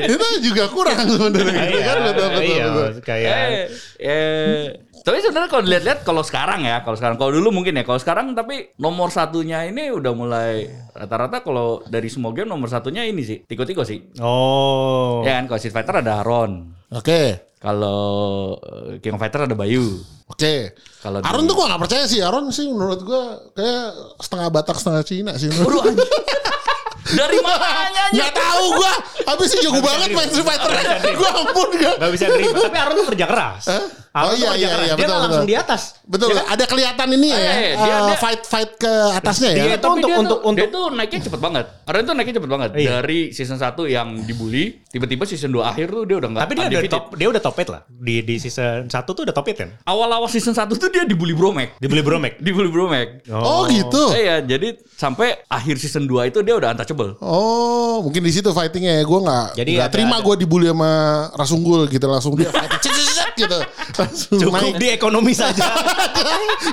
[0.00, 2.42] itu juga kurang sebenarnya gitu kan betul betul.
[2.46, 2.90] iya, betul.
[3.04, 3.64] kayak Eh,
[4.00, 4.60] eh,
[5.04, 8.32] tapi sebenarnya kalau dilihat-lihat kalau sekarang ya, kalau sekarang, kalau dulu mungkin ya, kalau sekarang
[8.32, 13.38] tapi nomor satunya ini udah mulai rata-rata kalau dari semua game nomor satunya ini sih,
[13.44, 14.16] Tiko-Tiko sih.
[14.18, 15.20] oh.
[15.20, 16.72] Ya kan, kalau Street Fighter ada Aaron.
[16.88, 17.52] Oke.
[17.60, 18.00] Kalau
[18.60, 20.00] eh, King of Fighter ada Bayu.
[20.28, 20.76] Oke.
[21.00, 22.20] Kalau di- Aaron tuh gua gak percaya sih.
[22.20, 23.88] Aaron sih menurut gua kayak
[24.20, 25.48] setengah Batak setengah Cina sih.
[25.48, 25.84] Waduh.
[27.06, 28.04] Dari mananya?
[28.16, 28.92] Gak tahu gua.
[29.24, 30.70] Habis sih jago banget main Street Fighter.
[31.12, 31.94] Gua ampun gak.
[32.00, 32.56] Gak bisa terima.
[32.56, 33.62] Tapi Aaron tuh kerja keras.
[33.68, 33.82] Oh
[34.14, 34.86] Aaron tuh iya, iya, keras.
[34.86, 35.44] iya, Dia betul, langsung betul.
[35.44, 35.82] di atas.
[36.04, 36.46] Betul, Ya kan?
[36.48, 39.56] ada kelihatan ini ya, Eh, dia- dia- fight fight ke atasnya ya.
[39.58, 41.64] Dia- itu Tapi untuk- dia untuk- tuh, dia untuk- tuh naiknya cepet banget.
[41.82, 42.70] Aaron tuh naiknya cepet banget.
[42.74, 42.88] Iya.
[42.94, 46.66] Dari season 1 yang dibully, tiba-tiba season 2 akhir tuh dia udah nggak Tapi dia
[46.70, 47.82] udah top, dia udah top 8 lah.
[47.90, 49.68] Di di season 1 tuh udah top 8 kan?
[49.82, 51.74] Awal-awal season 1 tuh dia dibully Bromek.
[51.76, 52.38] Dibeli Bromek.
[52.38, 53.08] Dibully Bromek.
[53.34, 54.14] Oh, gitu.
[54.14, 57.18] Iya, jadi sampai akhir season 2 itu dia udah untouchable.
[57.20, 59.04] Oh, mungkin di situ fightingnya ya.
[59.04, 60.90] Gue nggak Jadi nggak ada- terima gue dibully sama
[61.34, 62.94] Rasunggul gitu langsung dia fighting
[63.36, 63.58] gitu.
[63.94, 64.76] Langsung Cukup naik.
[64.76, 65.64] di ekonomi saja.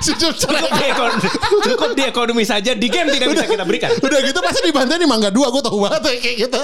[0.01, 1.27] Cukup cukup di ekonomi,
[1.63, 2.71] cukup di ekonomi saja.
[2.73, 3.89] Di game tidak bisa kita berikan.
[3.97, 6.59] Udah gitu pasti dibantai di Mangga 2 gue tahu banget ya, kayak gitu.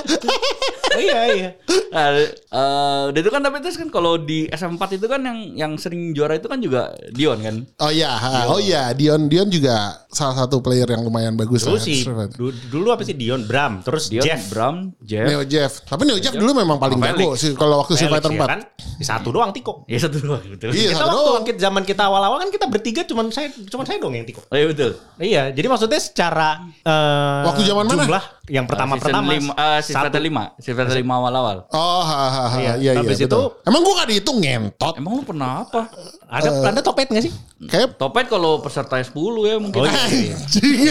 [0.97, 1.49] iya iya.
[1.89, 5.71] Nah, eh, udah itu kan tapi terus kan kalau di SM4 itu kan yang yang
[5.75, 6.81] sering juara itu kan juga
[7.11, 7.55] Dion kan.
[7.79, 8.47] Oh iya, ha.
[8.47, 9.75] oh iya, Dion Dion juga
[10.09, 11.83] salah satu player yang lumayan bagus Dulu lah.
[11.83, 12.01] sih,
[12.33, 14.49] du- dulu apa sih Dion Bram, terus Dion, Jeff.
[14.49, 15.27] Bram, Jeff.
[15.27, 15.83] Neo Jeff.
[15.83, 17.13] Tapi Neo Jeff dulu memang paling Felix.
[17.13, 18.49] jago sih kalau waktu Street Felix, Fighter ya 4.
[18.49, 18.59] kan?
[18.97, 19.85] Satu doang Tiko.
[19.87, 20.75] Ya satu doang betul.
[20.75, 21.45] Iya, kita waktu doang.
[21.47, 24.43] kita zaman kita awal-awal kan kita bertiga cuman saya cuman saya dong yang Tiko.
[24.51, 24.99] Oh, iya betul.
[25.15, 28.19] Iya, jadi maksudnya secara eh, Waktu zaman mana?
[28.47, 31.57] Yang pertama-pertama season 5 uh, Street Fighter 5, Street Fighter 5 awal-awal.
[31.69, 32.57] Oh, ha, ha, ha.
[32.57, 32.73] Iya.
[32.75, 33.27] iya iya Habis betul.
[33.27, 34.93] itu- Emang gua gak dihitung ngentot.
[34.95, 35.81] Emang lu pernah apa?
[36.27, 36.63] Ada Eh.
[36.65, 37.33] ada topet nggak sih?
[37.57, 39.11] Kayak Topet kalau peserta 10
[39.43, 39.79] ya mungkin.
[39.79, 40.35] Oh, iya.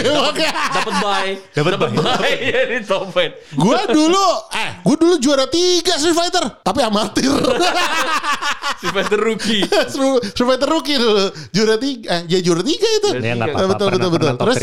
[0.77, 1.27] Dapat buy.
[1.51, 3.31] Dapat Dapat buy ya di Topet.
[3.53, 7.31] Gua dulu eh gua dulu juara 3 Street Fighter, tapi amatir.
[8.77, 9.63] Street Fighter rookie.
[10.29, 11.25] Street Fighter rookie dulu.
[11.49, 13.09] Juara 3 eh ya juara 3 itu.
[13.15, 13.65] Ya tiga.
[13.65, 14.29] Betul, betul, betul.
[14.37, 14.57] Terus?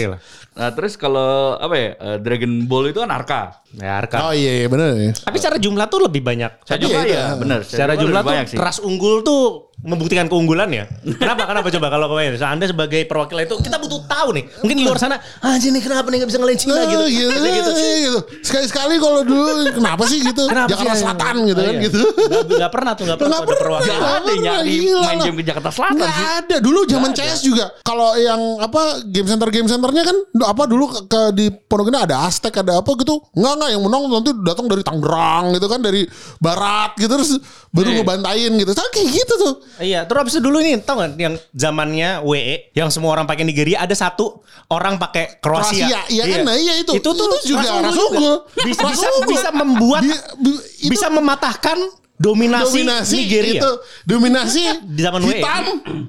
[0.54, 1.88] Nah, terus kalau apa ya?
[1.96, 3.63] eh, Dragon Ball itu kan Arka.
[3.74, 4.16] Ya, Arka.
[4.20, 5.10] Oh iya iya benar ya.
[5.12, 6.62] Tapi secara jumlah tuh lebih banyak.
[6.62, 7.34] Saya Tapi juga ya itu, ya, ah.
[7.34, 7.58] benar.
[7.62, 8.56] Secara jumlah tuh banyak sih.
[8.56, 9.42] ras unggul tuh
[9.76, 10.86] membuktikan keunggulan ya.
[11.18, 11.44] Kenapa?
[11.44, 14.44] Kenapa coba kalau kalian Anda sebagai perwakilan itu kita butuh tahu nih.
[14.62, 17.04] Mungkin di luar sana, anjir nih kenapa nih nggak bisa ngelain Cina Nah, gitu.
[17.04, 17.70] gitu, Gitu, gitu.
[17.74, 18.18] gitu.
[18.40, 20.46] Sekali-sekali kalau dulu kenapa sih gitu?
[20.46, 21.02] Kenapa Jakarta sih?
[21.02, 21.82] Selatan gitu Oh, kan iya.
[21.82, 22.00] gitu.
[22.00, 23.60] Nggak, nggak pernah tuh, nggak pernah Nggak ada pernah.
[23.60, 23.98] perwakilan.
[23.98, 26.26] Gak ada Nggak nyari main game ke Jakarta Selatan Nggak sih.
[26.30, 27.64] ada dulu zaman CS juga.
[27.82, 32.16] Kalau yang apa game center game centernya kan apa dulu ke, di Pondok Indah ada
[32.24, 33.20] Aztec ada apa gitu.
[33.34, 36.04] Enggak enggak yang menang nanti datang dari Tangerang gitu kan dari
[36.36, 37.30] barat gitu terus
[37.70, 37.96] baru Iya.
[37.98, 38.70] ngebantain gitu.
[38.70, 39.54] Sama kayak gitu tuh.
[39.76, 43.42] Iya, terus abis itu dulu ini tau gak yang zamannya WE yang semua orang pakai
[43.42, 45.88] Nigeria ada satu orang pakai Kroasia.
[45.88, 46.40] Kroasia, iya kan?
[46.44, 46.92] Nah, iya itu.
[46.92, 48.36] Itu tuh Itu juga ras ras unggul unggul.
[48.62, 51.78] Bisa bisa bisa membuat Bi- bi- itu bisa mematahkan
[52.24, 53.60] dominasi, dominasi Nigeria.
[53.60, 53.70] itu
[54.02, 55.36] dominasi Di zaman WE.
[55.36, 55.62] hitam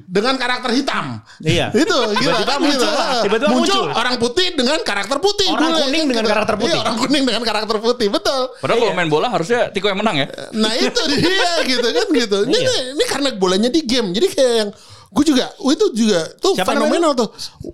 [0.07, 1.05] dengan karakter hitam.
[1.43, 1.75] Iya.
[1.75, 2.87] Itu gila Tiba-tiba kan muncul gitu.
[2.87, 3.83] lah, tiba-tiba muncul.
[3.91, 5.47] orang putih dengan karakter putih.
[5.51, 6.31] Orang dulu kuning kan dengan gitu.
[6.31, 6.71] karakter putih.
[6.71, 8.41] Iya, orang kuning dengan karakter putih, betul.
[8.57, 10.27] Padahal kalau main bola harusnya Tiko yang menang ya.
[10.53, 12.37] Nah itu dia gitu kan gitu.
[12.47, 12.73] Ini, Iya.
[12.95, 14.09] ini karena bolanya di game.
[14.09, 14.69] Jadi kayak yang
[15.15, 17.31] gue juga, itu juga tuh Siapa fenomenal tuh.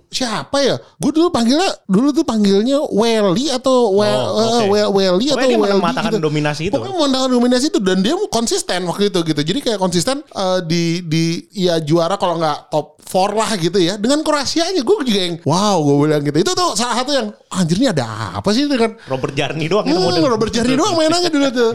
[0.08, 0.78] Siapa ya?
[0.94, 4.64] Gue dulu panggilnya dulu tuh panggilnya Welly atau Wel, Oh, eh, oke.
[4.70, 6.72] Wel- Welly Pokoknya atau dia Weldy mematahkan dominasi itu.
[6.72, 9.40] Pokoknya mematahkan dominasi itu dan dia konsisten waktu itu gitu.
[9.42, 13.94] Jadi kayak konsisten eh, di di ya juara kalau nggak top 4 lah gitu ya.
[13.96, 16.38] Dengan Kroasianya gue juga yang wow gue bilang gitu.
[16.38, 19.92] Itu tuh salah satu yang anjir ini ada apa sih dengan Robert Jarni doang itu
[19.92, 20.30] Hmm, model.
[20.30, 21.72] Robert Jarry doang mainannya dulu tuh.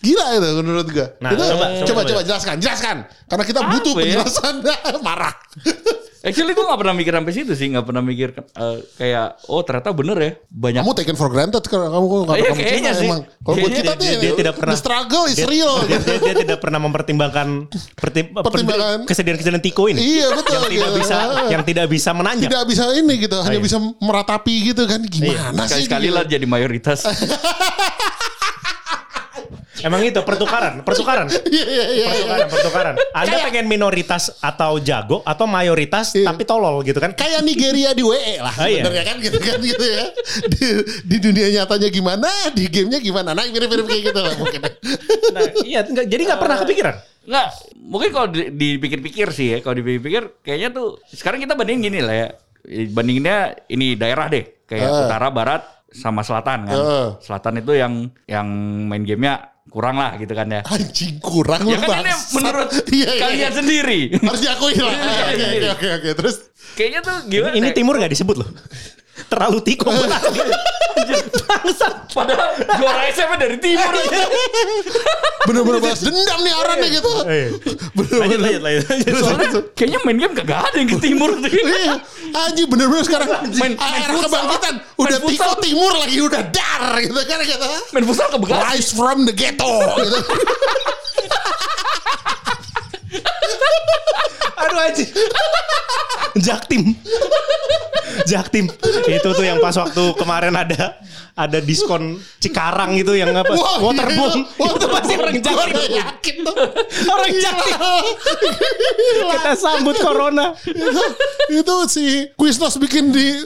[0.00, 1.06] Gila itu menurut gue.
[1.20, 2.96] Nah, itu, coba, coba, coba, coba, jelaskan, jelaskan.
[3.28, 4.24] Karena kita butuh ya?
[5.10, 5.34] Marah.
[6.20, 9.88] Actually gue gak pernah mikir sampai situ sih, gak pernah mikir eh, kayak oh ternyata
[9.90, 10.84] bener ya banyak.
[10.84, 13.08] Kamu taken for granted karena kamu kalau Iya, kamu kayaknya Cina sih.
[13.08, 13.20] emang.
[13.40, 15.74] Kalau buat kita dia- tuh dia tidak pernah- the struggle is Dia- real.
[15.80, 17.48] Dia, dia, dia tidak pernah mempertimbangkan
[17.96, 19.08] pertim- Pertimbangan.
[19.08, 20.20] kesedihan-kesedihan Tiko ini.
[20.20, 21.00] Iya, betul, Yang tidak gitu.
[21.00, 21.16] bisa
[21.48, 22.48] yang tidak bisa menanjak.
[22.52, 23.64] Tidak bisa ini gitu, hanya iya.
[23.64, 25.00] bisa meratapi gitu kan.
[25.00, 25.32] Gimana
[25.64, 25.88] sih?
[25.88, 26.16] Sekali-sekali gitu?
[26.20, 27.00] lah jadi mayoritas.
[29.80, 31.26] Emang itu pertukaran, pertukaran.
[31.50, 32.06] Iya, iya, iya.
[32.06, 32.94] Pertukaran, pertukaran.
[33.12, 36.26] Anda pengen minoritas atau jago atau mayoritas Iya.
[36.26, 37.12] tapi tolol gitu kan?
[37.12, 38.82] Kayak Nigeria di WE lah Ah, iya.
[38.82, 40.04] sebenarnya kan gitu kan gitu ya.
[40.46, 40.66] Di,
[41.02, 43.30] di dunia nyatanya gimana, di gamenya gimana.
[43.32, 44.60] Nah mirip-mirip kayak gitu lah mungkin.
[45.30, 46.94] Nah, iya, enggak, jadi nggak pernah kepikiran.
[47.22, 47.46] Nggak,
[47.78, 52.14] mungkin kalau di- dipikir-pikir sih ya, kalau dipikir-pikir kayaknya tuh sekarang kita bandingin gini lah
[52.16, 52.28] ya.
[52.88, 55.00] Bandinginnya ini daerah deh, kayak Eh.
[55.06, 56.76] utara, barat sama selatan kan.
[56.76, 57.08] Eh.
[57.20, 57.92] Selatan itu yang
[58.26, 58.46] yang
[58.86, 60.60] main gamenya kurang lah gitu kan ya.
[60.64, 63.48] Anjing kurang Ya lu, kan ini menurut Iya, iya, kalian iya.
[63.52, 64.00] sendiri.
[64.16, 64.94] Harus diakui lah.
[64.96, 65.94] Iya, Oke, iya, Oke iya.
[66.00, 66.36] oke terus.
[66.78, 67.54] Kayaknya tuh gimana?
[67.60, 67.74] Ini ya?
[67.76, 68.48] timur nggak disebut loh.
[69.28, 70.20] Terlalu tiko banget.
[71.50, 71.94] Bangsat.
[72.14, 73.90] Padahal juara SMA dari timur.
[75.48, 77.10] Bener-bener balas dendam nih orang nih gitu.
[77.26, 77.48] Iya.
[78.20, 78.84] Lanjut, lanjut, lanjut.
[78.86, 79.14] lanjut.
[79.18, 81.50] Soalnya kayaknya main game kagak ada yang ke timur tuh.
[81.50, 81.94] Iya,
[82.30, 83.28] anjing bener-bener sekarang
[83.58, 87.68] Main- era kebangkitan udah tiko timur lagi udah dar gitu kan gitu.
[87.96, 88.62] Main futsal ke Bekasi.
[88.70, 90.20] Rise from the ghetto gitu.
[94.60, 95.04] Aduh aja.
[96.36, 96.94] Jaktim.
[98.24, 98.66] Jaktim.
[99.06, 100.98] Itu tuh yang pas waktu kemarin ada
[101.32, 103.48] ada diskon Cikarang gitu yang apa?
[103.50, 104.44] Wah, Waterboom.
[104.44, 104.68] iya.
[104.68, 105.90] Itu pasti orang Jaktim.
[105.90, 106.54] yakin tuh.
[107.06, 107.78] Orang Jaktim.
[109.30, 110.52] Kita sambut corona.
[110.62, 111.02] itu,
[111.50, 113.40] itu si Quiznos bikin di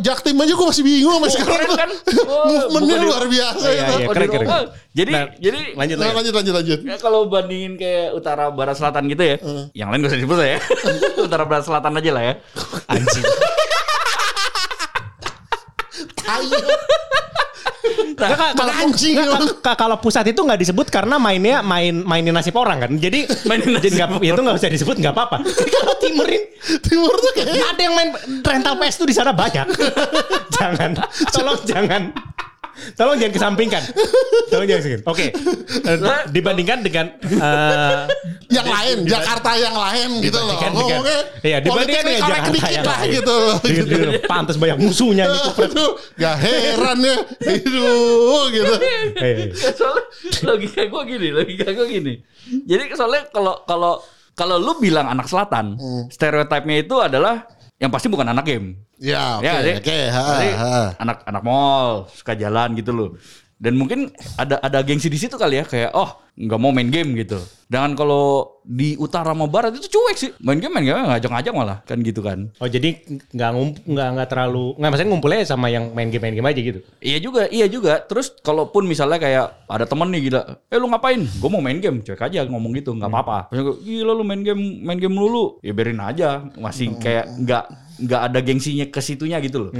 [0.00, 1.90] Jaktim aja gue masih bingung sama sekarang kan?
[2.72, 3.94] Movementnya luar biasa Iya, itu.
[3.96, 4.06] iya.
[4.08, 4.48] Keren, keren.
[4.96, 6.32] Jadi Nah, jadi Lanjut Nah, lanjut.
[6.32, 6.78] lanjut lanjut.
[6.82, 9.36] Ya kalau bandingin kayak utara barat selatan gitu ya.
[9.74, 10.58] Yang lain gak usah disebut lah ya.
[11.26, 12.34] utara barat selatan aja lah ya.
[12.92, 13.24] Anjing.
[16.26, 16.58] Ayo.
[18.16, 19.16] Nggak, Kak, kalau Anjing,
[19.60, 22.92] kalau pusat itu nggak disebut karena mainnya main mainin nasib orang kan.
[22.96, 25.44] Jadi Mainin jadi nggak itu nggak usah disebut nggak apa-apa.
[25.44, 26.42] Tapi kalau timurin
[26.82, 28.10] Timur tuh kayak ada yang main
[28.42, 29.68] rental PS tuh di sana banyak.
[30.56, 30.98] jangan,
[31.30, 32.10] tolong jangan.
[32.92, 33.82] Tolong jangan kesampingkan.
[34.48, 35.04] Tolong jangan kesampingkan.
[35.08, 35.26] Oke.
[35.82, 35.96] Eh,
[36.34, 37.94] dibandingkan dengan eh,
[38.48, 40.54] yang lain, Jakarta yang lain gitu loh.
[40.54, 43.10] Dibandingkan dengan- Ngomongnya iya, dibandingkan politik dengan Jakarta dikit yang lah lain.
[43.12, 43.36] gitu.
[43.64, 45.40] dengan- dengan pantas banyak musuhnya nih.
[45.66, 47.16] Aduh, gak heran ya.
[47.42, 48.74] Aduh, gitu.
[49.16, 49.36] Eh,
[49.78, 50.04] soalnya
[50.44, 52.14] logika gue gini, logika gue gini.
[52.62, 53.92] Jadi soalnya kalau kalau
[54.36, 58.80] kalau lu bilang anak selatan, stereotipnya itu adalah yang pasti bukan anak game.
[58.96, 59.98] Ya, oke, Ya, oke.
[60.08, 60.76] ha, jadi ha.
[60.96, 63.10] anak anak mall suka jalan gitu loh.
[63.56, 67.16] Dan mungkin ada ada gengsi di situ kali ya kayak oh nggak mau main game
[67.16, 67.40] gitu.
[67.66, 70.30] Dengan kalau di utara sama barat itu cuek sih.
[70.44, 72.52] Main game main game ngajak-ngajak malah kan gitu kan.
[72.60, 76.36] Oh jadi nggak ngump nggak nggak terlalu nggak maksudnya ngumpulnya sama yang main game main
[76.36, 76.80] game aja gitu.
[77.00, 78.04] Iya juga, iya juga.
[78.04, 81.24] Terus kalaupun misalnya kayak ada temen nih gila, eh lu ngapain?
[81.24, 83.38] Gue mau main game, cuek aja ngomong gitu, nggak apa-apa.
[83.56, 86.44] Gua, Gila lu main game, main game melulu, ya biarin aja.
[86.60, 87.64] Masih kayak nggak
[87.96, 89.72] nggak ada gengsinya ke situnya gitu loh.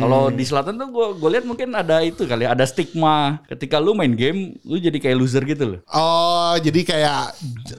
[0.00, 3.92] Kalau di selatan tuh gue gue lihat mungkin ada itu kali, ada stigma ketika lu
[3.92, 5.80] main game, lu jadi kayak loser gitu loh.
[5.92, 7.22] Oh, jadi kayak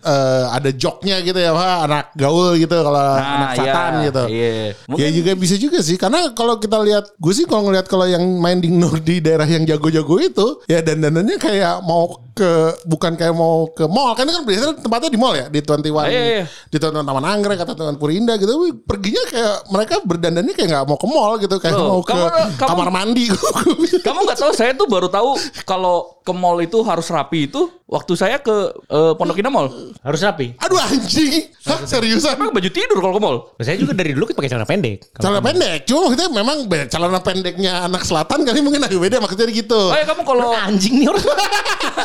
[0.01, 4.23] eh, ada joknya gitu ya, Pak, anak gaul gitu kalau anak satan iya, gitu.
[4.29, 4.51] Iya.
[4.53, 8.05] Ya Mungkin juga bisa juga sih karena kalau kita lihat gue sih kalau ngelihat kalau
[8.05, 8.69] yang main di
[9.07, 12.49] di daerah yang jago-jago itu ya dandanannya kayak mau ke
[12.83, 16.09] bukan kayak mau ke mall kan kan biasanya tempatnya di mall ya di 21 Iya,
[16.09, 16.45] iya, iya.
[16.67, 20.83] di 21 Taman Anggrek atau Taman Purinda gitu Wih, perginya kayak mereka berdandannya kayak nggak
[20.83, 23.25] mau ke mall gitu kayak Loh, mau ke kamu- kamu- kamar mandi
[24.05, 28.13] Kamu nggak tahu saya tuh baru tahu kalau ke mall itu harus rapi itu waktu
[28.15, 28.55] saya ke
[28.89, 29.69] eh, Pondok Indah Mall.
[30.01, 30.57] Harus rapi.
[30.57, 33.37] aduh anjing Hah, seriusan Emang baju tidur kalau ke mall.
[33.57, 35.13] Saya juga dari dulu pakai celana pendek.
[35.13, 36.57] Celana pendek cuma maksudnya memang
[36.89, 40.97] celana pendeknya anak selatan kali mungkin agak beda maksudnya gitu Oh ya kamu kalau anjing
[40.97, 41.21] nih orang.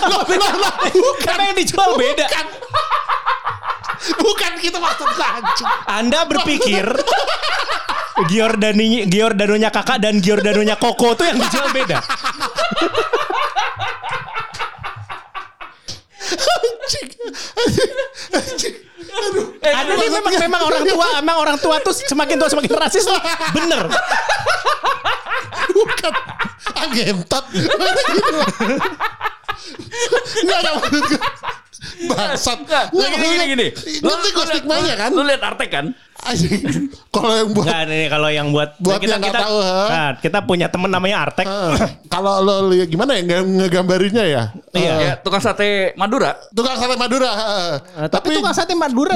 [0.29, 1.25] Bukan.
[1.25, 2.27] Karena yang dijual beda.
[4.19, 4.51] bukan.
[4.59, 5.69] Gitu maksudku anjing.
[5.87, 6.87] Anda berpikir
[8.27, 11.99] Giordani Giordanonya kakak dan Giordanonya Koko tuh yang dijual beda.
[16.29, 17.09] anjing.
[17.59, 17.93] Anjing.
[18.35, 18.75] Anjing.
[19.09, 19.47] Aduh.
[19.99, 23.07] Nih memang memang orang tua, memang orang tua tuh semakin tua semakin rasis.
[23.57, 23.89] Bener.
[25.69, 26.13] bukan
[26.71, 28.37] ah gentot Masa gitu
[30.39, 31.21] nggak nggak maksud gue
[32.11, 33.67] bangsat Nggak, nggak, gini, gini, gini.
[34.03, 35.87] nanti gue stigmanya kan Lu lihat Artek kan?
[37.09, 39.57] kalau yang buat Enggak nih kalau yang buat Buat yang nggak tahu?
[39.63, 41.47] Nah, kita punya temen namanya Artek.
[41.47, 41.79] Eh,
[42.09, 44.43] kalau lo lihat gimana ya nge- ngegambarinya ya
[44.75, 44.95] Iya.
[44.99, 46.35] Ya, tukang sate Madura.
[46.51, 47.75] tukang sate Madura eh.
[48.05, 49.15] Eh, tapi tukang sate Madura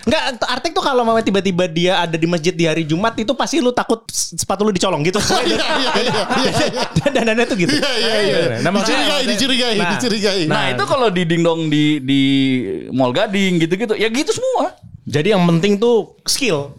[0.00, 3.60] Enggak, Artek tuh kalau mau tiba-tiba dia ada di masjid di hari Jumat itu pasti
[3.60, 5.20] lu takut sepatu lu dicolong gitu.
[5.50, 6.84] Iya iya iya iya.
[6.96, 7.74] Dan dandannya tuh gitu.
[7.76, 8.38] Iya iya iya.
[8.64, 10.42] Nah, Dicurigai, dicurigai, Nah, dicurigai.
[10.48, 12.22] Nah, itu kalau di dingdong di di
[12.96, 14.72] Mall Gading gitu-gitu, ya gitu semua.
[15.04, 16.72] Jadi yang penting tuh skill.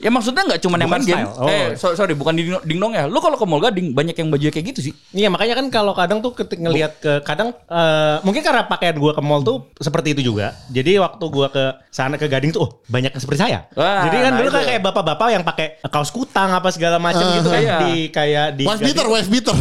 [0.00, 1.04] Ya maksudnya nggak cuma yang game.
[1.04, 1.30] style.
[1.36, 1.44] Oh.
[1.44, 3.04] Eh, so- sorry, bukan di dingdong, ya.
[3.04, 4.92] Lu kalau ke Mall Gading banyak yang baju kayak gitu sih.
[5.12, 9.12] Iya makanya kan kalau kadang tuh ketika ngelihat ke kadang eh, mungkin karena pakaian gua
[9.12, 10.56] ke mall tuh seperti itu juga.
[10.66, 13.68] Jadi waktu gua ke sana ke Gading tuh oh banyak yang seperti saya.
[13.72, 17.20] Wah, Jadi kan nah dulu kan kayak bapak-bapak yang pakai kaos kutang apa segala macam
[17.20, 17.76] Ah, gitu kan iya.
[17.82, 19.56] di kayak di Wife beater, wife beater.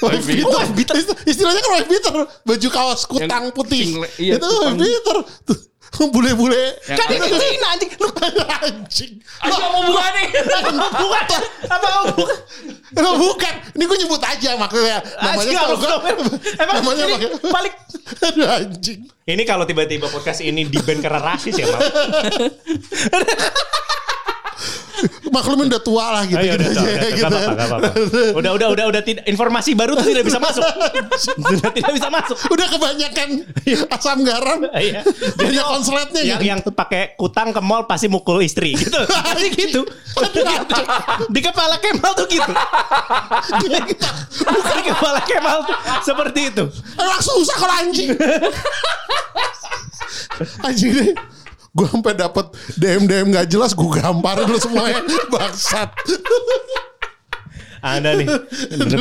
[0.00, 0.60] Wife beater.
[0.72, 0.94] beater.
[0.96, 2.14] Ist- Istilahnya kan wife beater.
[2.42, 3.84] Baju kaos kutang putih.
[3.94, 5.16] single- iya, itu wife beater.
[5.44, 5.56] Tuh,
[6.14, 6.64] Bule-bule.
[6.90, 7.90] Yang Kan itu Cina anjing.
[8.00, 8.08] Lu
[8.64, 9.12] Anjing.
[9.44, 10.26] Ayo mau buka nih.
[11.02, 11.24] bukan
[11.70, 12.38] apa bukan?
[12.98, 13.54] Lo bukan.
[13.74, 14.98] Ini gue nyebut aja maksudnya.
[15.22, 15.94] Namanya kalau gue.
[16.58, 17.74] Emang namanya ini balik
[18.24, 19.00] Aduh anjing.
[19.24, 21.66] Ini kalau tiba-tiba podcast ini di ban karena rasis ya.
[25.30, 26.38] Maklumin udah tua lah gitu.
[26.38, 27.26] Ayo, gitu udah, aja, udah, gitu.
[27.26, 27.88] udah, apa-apa, apa-apa.
[28.38, 30.64] Udah, udah, udah, udah tidak informasi baru tuh tidak bisa masuk.
[31.44, 32.36] Sudah tidak bisa masuk.
[32.50, 33.28] Udah kebanyakan
[33.90, 34.58] asam garam.
[34.74, 35.00] Iya.
[35.34, 36.50] Banyak konsletnya yang gitu.
[36.50, 38.98] yang pakai kutang ke mall pasti mukul istri gitu.
[39.24, 39.82] Pasti gitu.
[41.30, 42.52] Di kepala Kemal tuh gitu.
[44.44, 46.64] Bukan di kepala Kemal tuh seperti itu.
[46.98, 48.08] Emang susah kalau anjing.
[50.62, 51.12] anjing deh.
[51.74, 52.46] Gue sampai dapet
[52.78, 55.02] DM DM gak jelas gue gamparin lu semuanya
[55.34, 55.90] bangsat.
[57.84, 58.30] Anda nih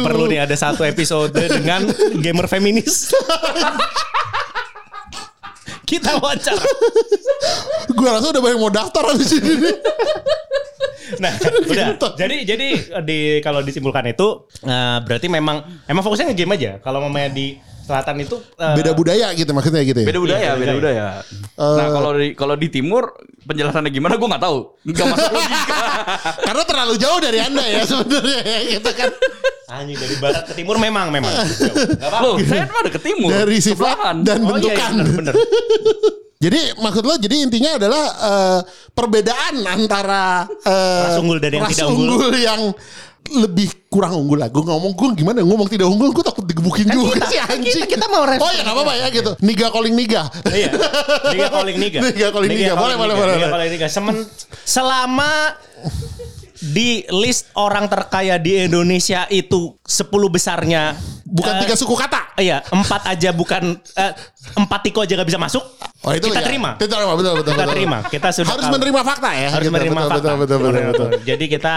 [0.02, 1.86] perlu nih ada satu episode dengan
[2.18, 3.14] gamer feminis.
[5.86, 6.66] Kita wawancara.
[7.94, 9.70] gue rasa udah banyak mau daftar abis ini.
[9.70, 9.76] nih.
[11.22, 11.34] Nah,
[11.72, 11.86] udah.
[12.18, 12.68] Jadi jadi
[13.06, 16.72] di kalau disimpulkan itu eh, berarti memang emang fokusnya nge-game aja.
[16.82, 20.08] Kalau mamanya di selatan itu eh, Beda budaya gitu maksudnya gitu ya.
[20.08, 21.06] Beda budaya, Iya, beda beda budaya.
[21.60, 23.04] nah, kalau di kalau di timur
[23.44, 24.58] penjelasannya gimana gue nggak tahu.
[24.88, 25.78] Nggak masuk logika.
[26.48, 29.12] Karena terlalu jauh dari anda ya sebenarnya ya, gitu kan.
[29.74, 31.34] anjing dari barat ke timur memang memang.
[31.60, 31.76] Jauh.
[31.76, 32.24] Nggak apa-apa.
[32.24, 33.30] Loh, saya mah ada ke timur.
[33.30, 34.92] Dari sifat dan Oh iya, iya bentukan.
[34.96, 35.34] bener, bener.
[36.44, 38.60] Jadi maksud lo jadi intinya adalah eh,
[38.92, 42.36] perbedaan antara eh, Ras unggul dan yang ras tidak unggul.
[42.36, 42.62] yang
[43.32, 44.52] lebih kurang unggul lah.
[44.52, 47.74] Gue ngomong gue gimana ngomong tidak unggul gue takut digebukin Kan juga kita- sih anjing.
[47.84, 49.32] kita- kita mau Oh ya nggak apa-apa ya gitu.
[49.44, 50.24] Niga calling niga.
[50.48, 50.72] Iya.
[51.36, 52.00] Liga calling niga.
[52.08, 52.74] Liga calling niga.
[52.80, 53.50] Boleh, boleh, boleh, boleh.
[53.52, 53.88] calling niga.
[53.92, 54.16] Semen,
[54.64, 55.60] selama
[56.64, 60.96] di list orang terkaya di Indonesia itu 10 besarnya
[61.28, 62.38] Bukan eh, tiga suku kata.
[62.40, 64.14] Iya, empat aja bukan eh,
[64.56, 65.66] empat tiko aja gak bisa masuk.
[66.06, 66.48] Oh itu kita ya.
[66.48, 66.78] terima.
[66.80, 67.52] Kita terima betul betul.
[67.52, 67.74] Kita betul.
[67.76, 67.98] terima.
[68.06, 68.74] Kita sudah harus kalah.
[68.80, 69.50] menerima fakta ya.
[69.50, 70.24] harus Gitu, menerima betul, fakta.
[70.24, 71.10] Betul betul betul betul.
[71.26, 71.76] Jadi kita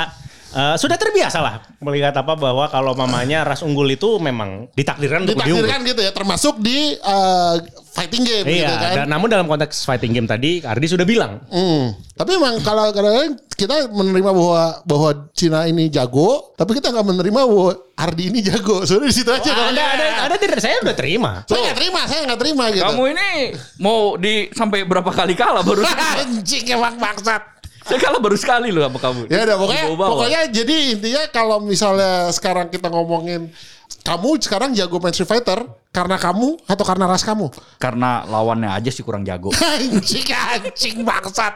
[0.57, 5.37] eh, sudah terbiasa lah melihat apa bahwa kalau mamanya ras unggul itu memang ditakdirkan untuk
[5.37, 5.63] lebih unggul.
[5.63, 7.55] Ditakdirkan gitu ya termasuk di eh,
[7.93, 8.93] fighting game Iya, gitu kan.
[8.95, 11.93] dan namun dalam konteks fighting game tadi Ardi sudah bilang Hmm.
[12.13, 17.41] Tapi emang kalau kadang-kadang kita menerima bahwa bahwa Cina ini jago, tapi kita nggak menerima
[17.43, 18.81] bahwa Ardi ini jago.
[18.89, 19.45] Soalnya di situ aja.
[19.49, 19.85] ada namanya.
[19.93, 21.45] ada ada tidak saya udah terima.
[21.45, 22.85] Saya nggak terima, saya nggak terima gitu.
[22.85, 23.29] Kamu ini
[23.77, 25.85] mau di sampai berapa kali kalah baru
[26.21, 27.56] anjing emang bangsat.
[27.87, 29.21] Saya kalah baru sekali loh sama kamu.
[29.31, 33.55] Ya udah pokoknya pokoknya jadi intinya kalau misalnya sekarang kita ngomongin
[34.03, 37.51] kamu sekarang jago main Street Fighter karena kamu atau karena ras kamu?
[37.79, 39.55] karena lawannya aja sih kurang jago.
[39.79, 41.55] Anjing anjing bangsat.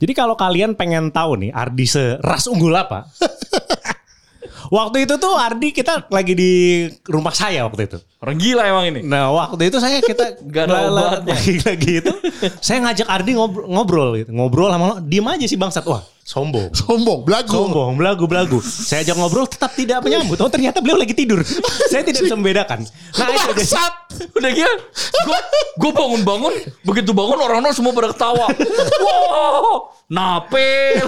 [0.00, 3.08] Jadi kalau kalian pengen tahu nih Ardi seras unggul apa?
[4.70, 6.52] waktu itu tuh Ardi kita lagi di
[7.10, 7.98] rumah saya waktu itu.
[8.22, 9.00] Orang gila emang ini.
[9.02, 11.34] Nah waktu itu saya kita Gak ada obatnya.
[11.34, 12.12] lagi, lagi itu
[12.62, 14.30] saya ngajak Ardi ngobrol, ngobrol gitu.
[14.30, 15.84] Ngobrol lama-lama diem aja sih bangsat.
[15.84, 16.70] Wah sombong.
[16.70, 17.50] Sombong, belagu.
[17.50, 18.58] Sombong, belagu, belagu.
[18.62, 20.38] Saya ajak ngobrol tetap tidak menyambut.
[20.38, 21.42] Oh ternyata beliau lagi tidur.
[21.90, 22.86] Saya tidak bisa membedakan.
[22.86, 23.50] Nah itu dia.
[23.50, 23.94] Bangsat.
[24.38, 24.74] Udah gila.
[25.80, 26.54] Gue bangun-bangun,
[26.86, 28.46] begitu bangun orang-orang semua pada ketawa.
[29.00, 31.02] Wow, nape.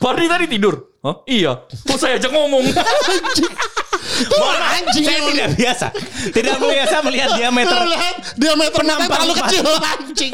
[0.00, 0.98] Pardi tadi tidur.
[0.98, 1.22] Hah?
[1.30, 1.62] Iya.
[1.86, 2.64] Kok saya ajak ngomong?
[4.28, 5.86] Mohon maaf, Anjing saya tidak biasa.
[6.32, 7.76] Tidak biasa melihat diameter.
[7.76, 9.46] Terlihat diameter matanya Penampakan terlalu Pak.
[9.46, 10.32] kecil anjing.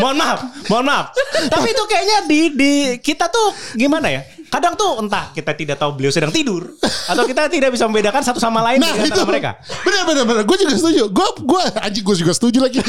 [0.00, 1.06] Mohon maaf, mohon maaf.
[1.52, 4.22] Tapi itu kayaknya di di kita tuh gimana ya?
[4.50, 6.74] Kadang tuh entah kita tidak tahu beliau sedang tidur
[7.06, 9.22] atau kita tidak bisa membedakan satu sama lain Nah itu.
[9.22, 9.62] mereka.
[9.80, 11.06] Bener bener bener Gue juga setuju.
[11.06, 12.82] Gue gue anjing gue juga setuju lagi.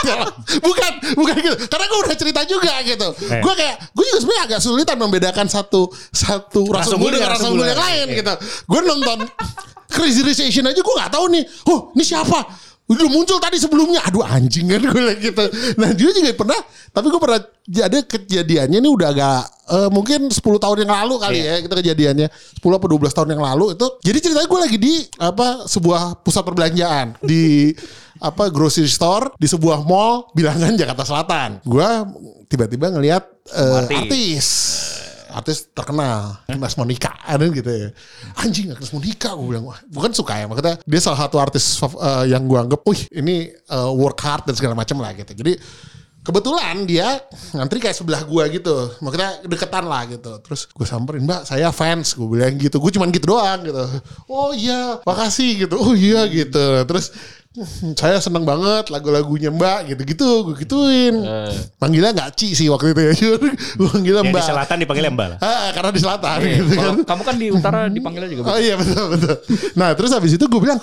[0.00, 0.22] Ya.
[0.62, 1.56] Bukan Bukan gitu.
[1.66, 3.08] Karena gue udah cerita juga gitu.
[3.26, 3.42] Eh.
[3.42, 7.26] Gue kayak Gue juga sebenarnya agak sulitan Membedakan satu Satu Ras ras unggul unggul dengan
[7.26, 7.68] dengan ras ras unggul unggul.
[7.68, 8.18] yang lain lain.
[8.18, 8.34] gitu.
[8.64, 9.18] Gue nonton
[9.90, 11.42] Crazy Rich Asian aja gue gak tahu nih.
[11.66, 12.38] Oh ini siapa
[12.90, 14.02] udah muncul tadi sebelumnya.
[14.10, 15.44] Aduh anjing kan gue gitu.
[15.78, 16.58] Nah dia juga pernah
[16.90, 17.38] tapi gue pernah
[17.86, 22.26] ada kejadiannya ini udah agak eh, mungkin 10 tahun yang lalu kali ya kita kejadiannya.
[22.58, 23.86] 10 apa 12 tahun yang lalu itu.
[24.02, 27.14] Jadi ceritanya gue lagi di apa sebuah pusat perbelanjaan.
[27.22, 27.70] Di
[28.28, 31.62] apa grocery store di sebuah mall bilangan Jakarta Selatan.
[31.62, 31.86] Gue
[32.50, 33.22] tiba-tiba ngelihat
[33.54, 33.96] eh, Artis.
[33.96, 34.46] artis
[35.30, 36.36] artis terkenal.
[36.46, 37.88] Agnes Monica ada gitu ya.
[38.42, 40.46] Anjing Agnes Monica gue bilang bukan suka ya.
[40.50, 44.54] Maksudnya dia salah satu artis eh, yang gue anggap wih ini eh, work hard dan
[44.58, 45.32] segala macam lah gitu.
[45.32, 45.54] Jadi
[46.20, 47.16] kebetulan dia
[47.56, 48.92] ngantri kayak sebelah gua gitu.
[49.00, 50.36] Makanya deketan lah gitu.
[50.44, 52.76] Terus gue samperin mbak saya fans gue bilang gitu.
[52.76, 53.80] Gue cuman gitu doang gitu.
[54.28, 55.80] Oh iya makasih gitu.
[55.80, 56.84] Oh iya gitu.
[56.84, 57.39] Terus "Hmm,
[57.98, 61.18] saya seneng banget lagu-lagunya mbak gitu-gitu gue gituin
[61.82, 63.12] manggilnya nggak Ci sih waktu itu ya
[63.82, 65.38] gue manggilnya Yang di mbak selatan dipanggilnya Mbak lah.
[65.42, 66.94] Ah, karena di selatan Iya, gitu kan.
[67.02, 68.54] kamu kan di utara dipanggilnya juga.
[68.54, 69.34] Oh iya betul betul.
[69.74, 70.78] Nah terus habis itu gue bilang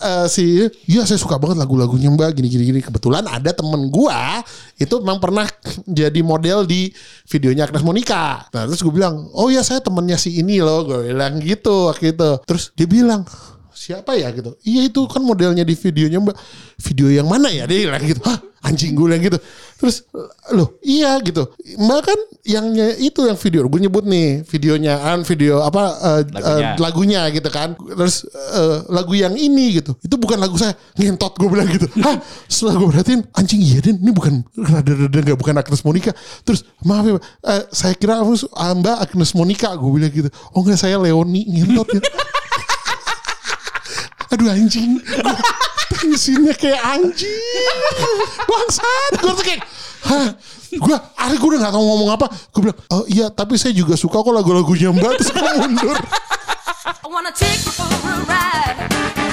[0.00, 2.80] eh, si iya saya suka banget lagu-lagunya mbak gini gini gini.
[2.80, 4.40] Kebetulan ada temen gua
[4.80, 5.44] itu memang pernah
[5.84, 6.88] jadi model di
[7.28, 8.48] videonya Agnes Monica.
[8.56, 12.16] Nah terus gue bilang oh iya saya temennya si ini loh gue bilang gitu waktu
[12.16, 12.40] itu.
[12.48, 13.28] Terus dia bilang
[13.76, 14.56] siapa ya gitu.
[14.64, 16.36] Iya itu kan modelnya di videonya mbak.
[16.80, 18.24] Video yang mana ya dia bilang gitu.
[18.24, 19.38] Hah anjing gue bilang gitu.
[19.76, 20.08] Terus
[20.50, 21.44] loh iya gitu.
[21.76, 26.20] Mbak kan yang nye- itu yang video gue nyebut nih videonya kan video apa eh,
[26.32, 26.70] Lagunya.
[26.72, 27.68] eh, lagunya gitu kan.
[27.76, 29.92] Terus eh, lagu yang ini gitu.
[30.00, 30.72] Itu bukan lagu saya.
[30.96, 31.86] Ngentot gue bilang gitu.
[32.04, 32.16] Hah?
[32.48, 36.10] Setelah gue perhatiin anjing iya Den ini bukan rada-rada nggak bukan Agnes Monica.
[36.42, 40.28] Terus maaf ya Mbak, eh, saya kira ah, Mbak Agnes Monica gue bilang gitu.
[40.56, 42.00] Oh enggak saya Leoni ngentot ya.
[44.32, 44.98] Aduh anjing.
[46.02, 47.78] Tensinya kayak anjing.
[48.46, 49.12] Bangsat.
[49.22, 49.62] Gue tuh kayak.
[50.06, 50.28] Hah?
[50.76, 52.26] Gue, hari gue udah gak tau ngomong apa.
[52.50, 55.22] Gue bilang, oh iya tapi saya juga suka kok lagu-lagunya mbak.
[55.22, 55.96] Terus gue mundur.
[56.86, 59.25] I wanna take you for a ride.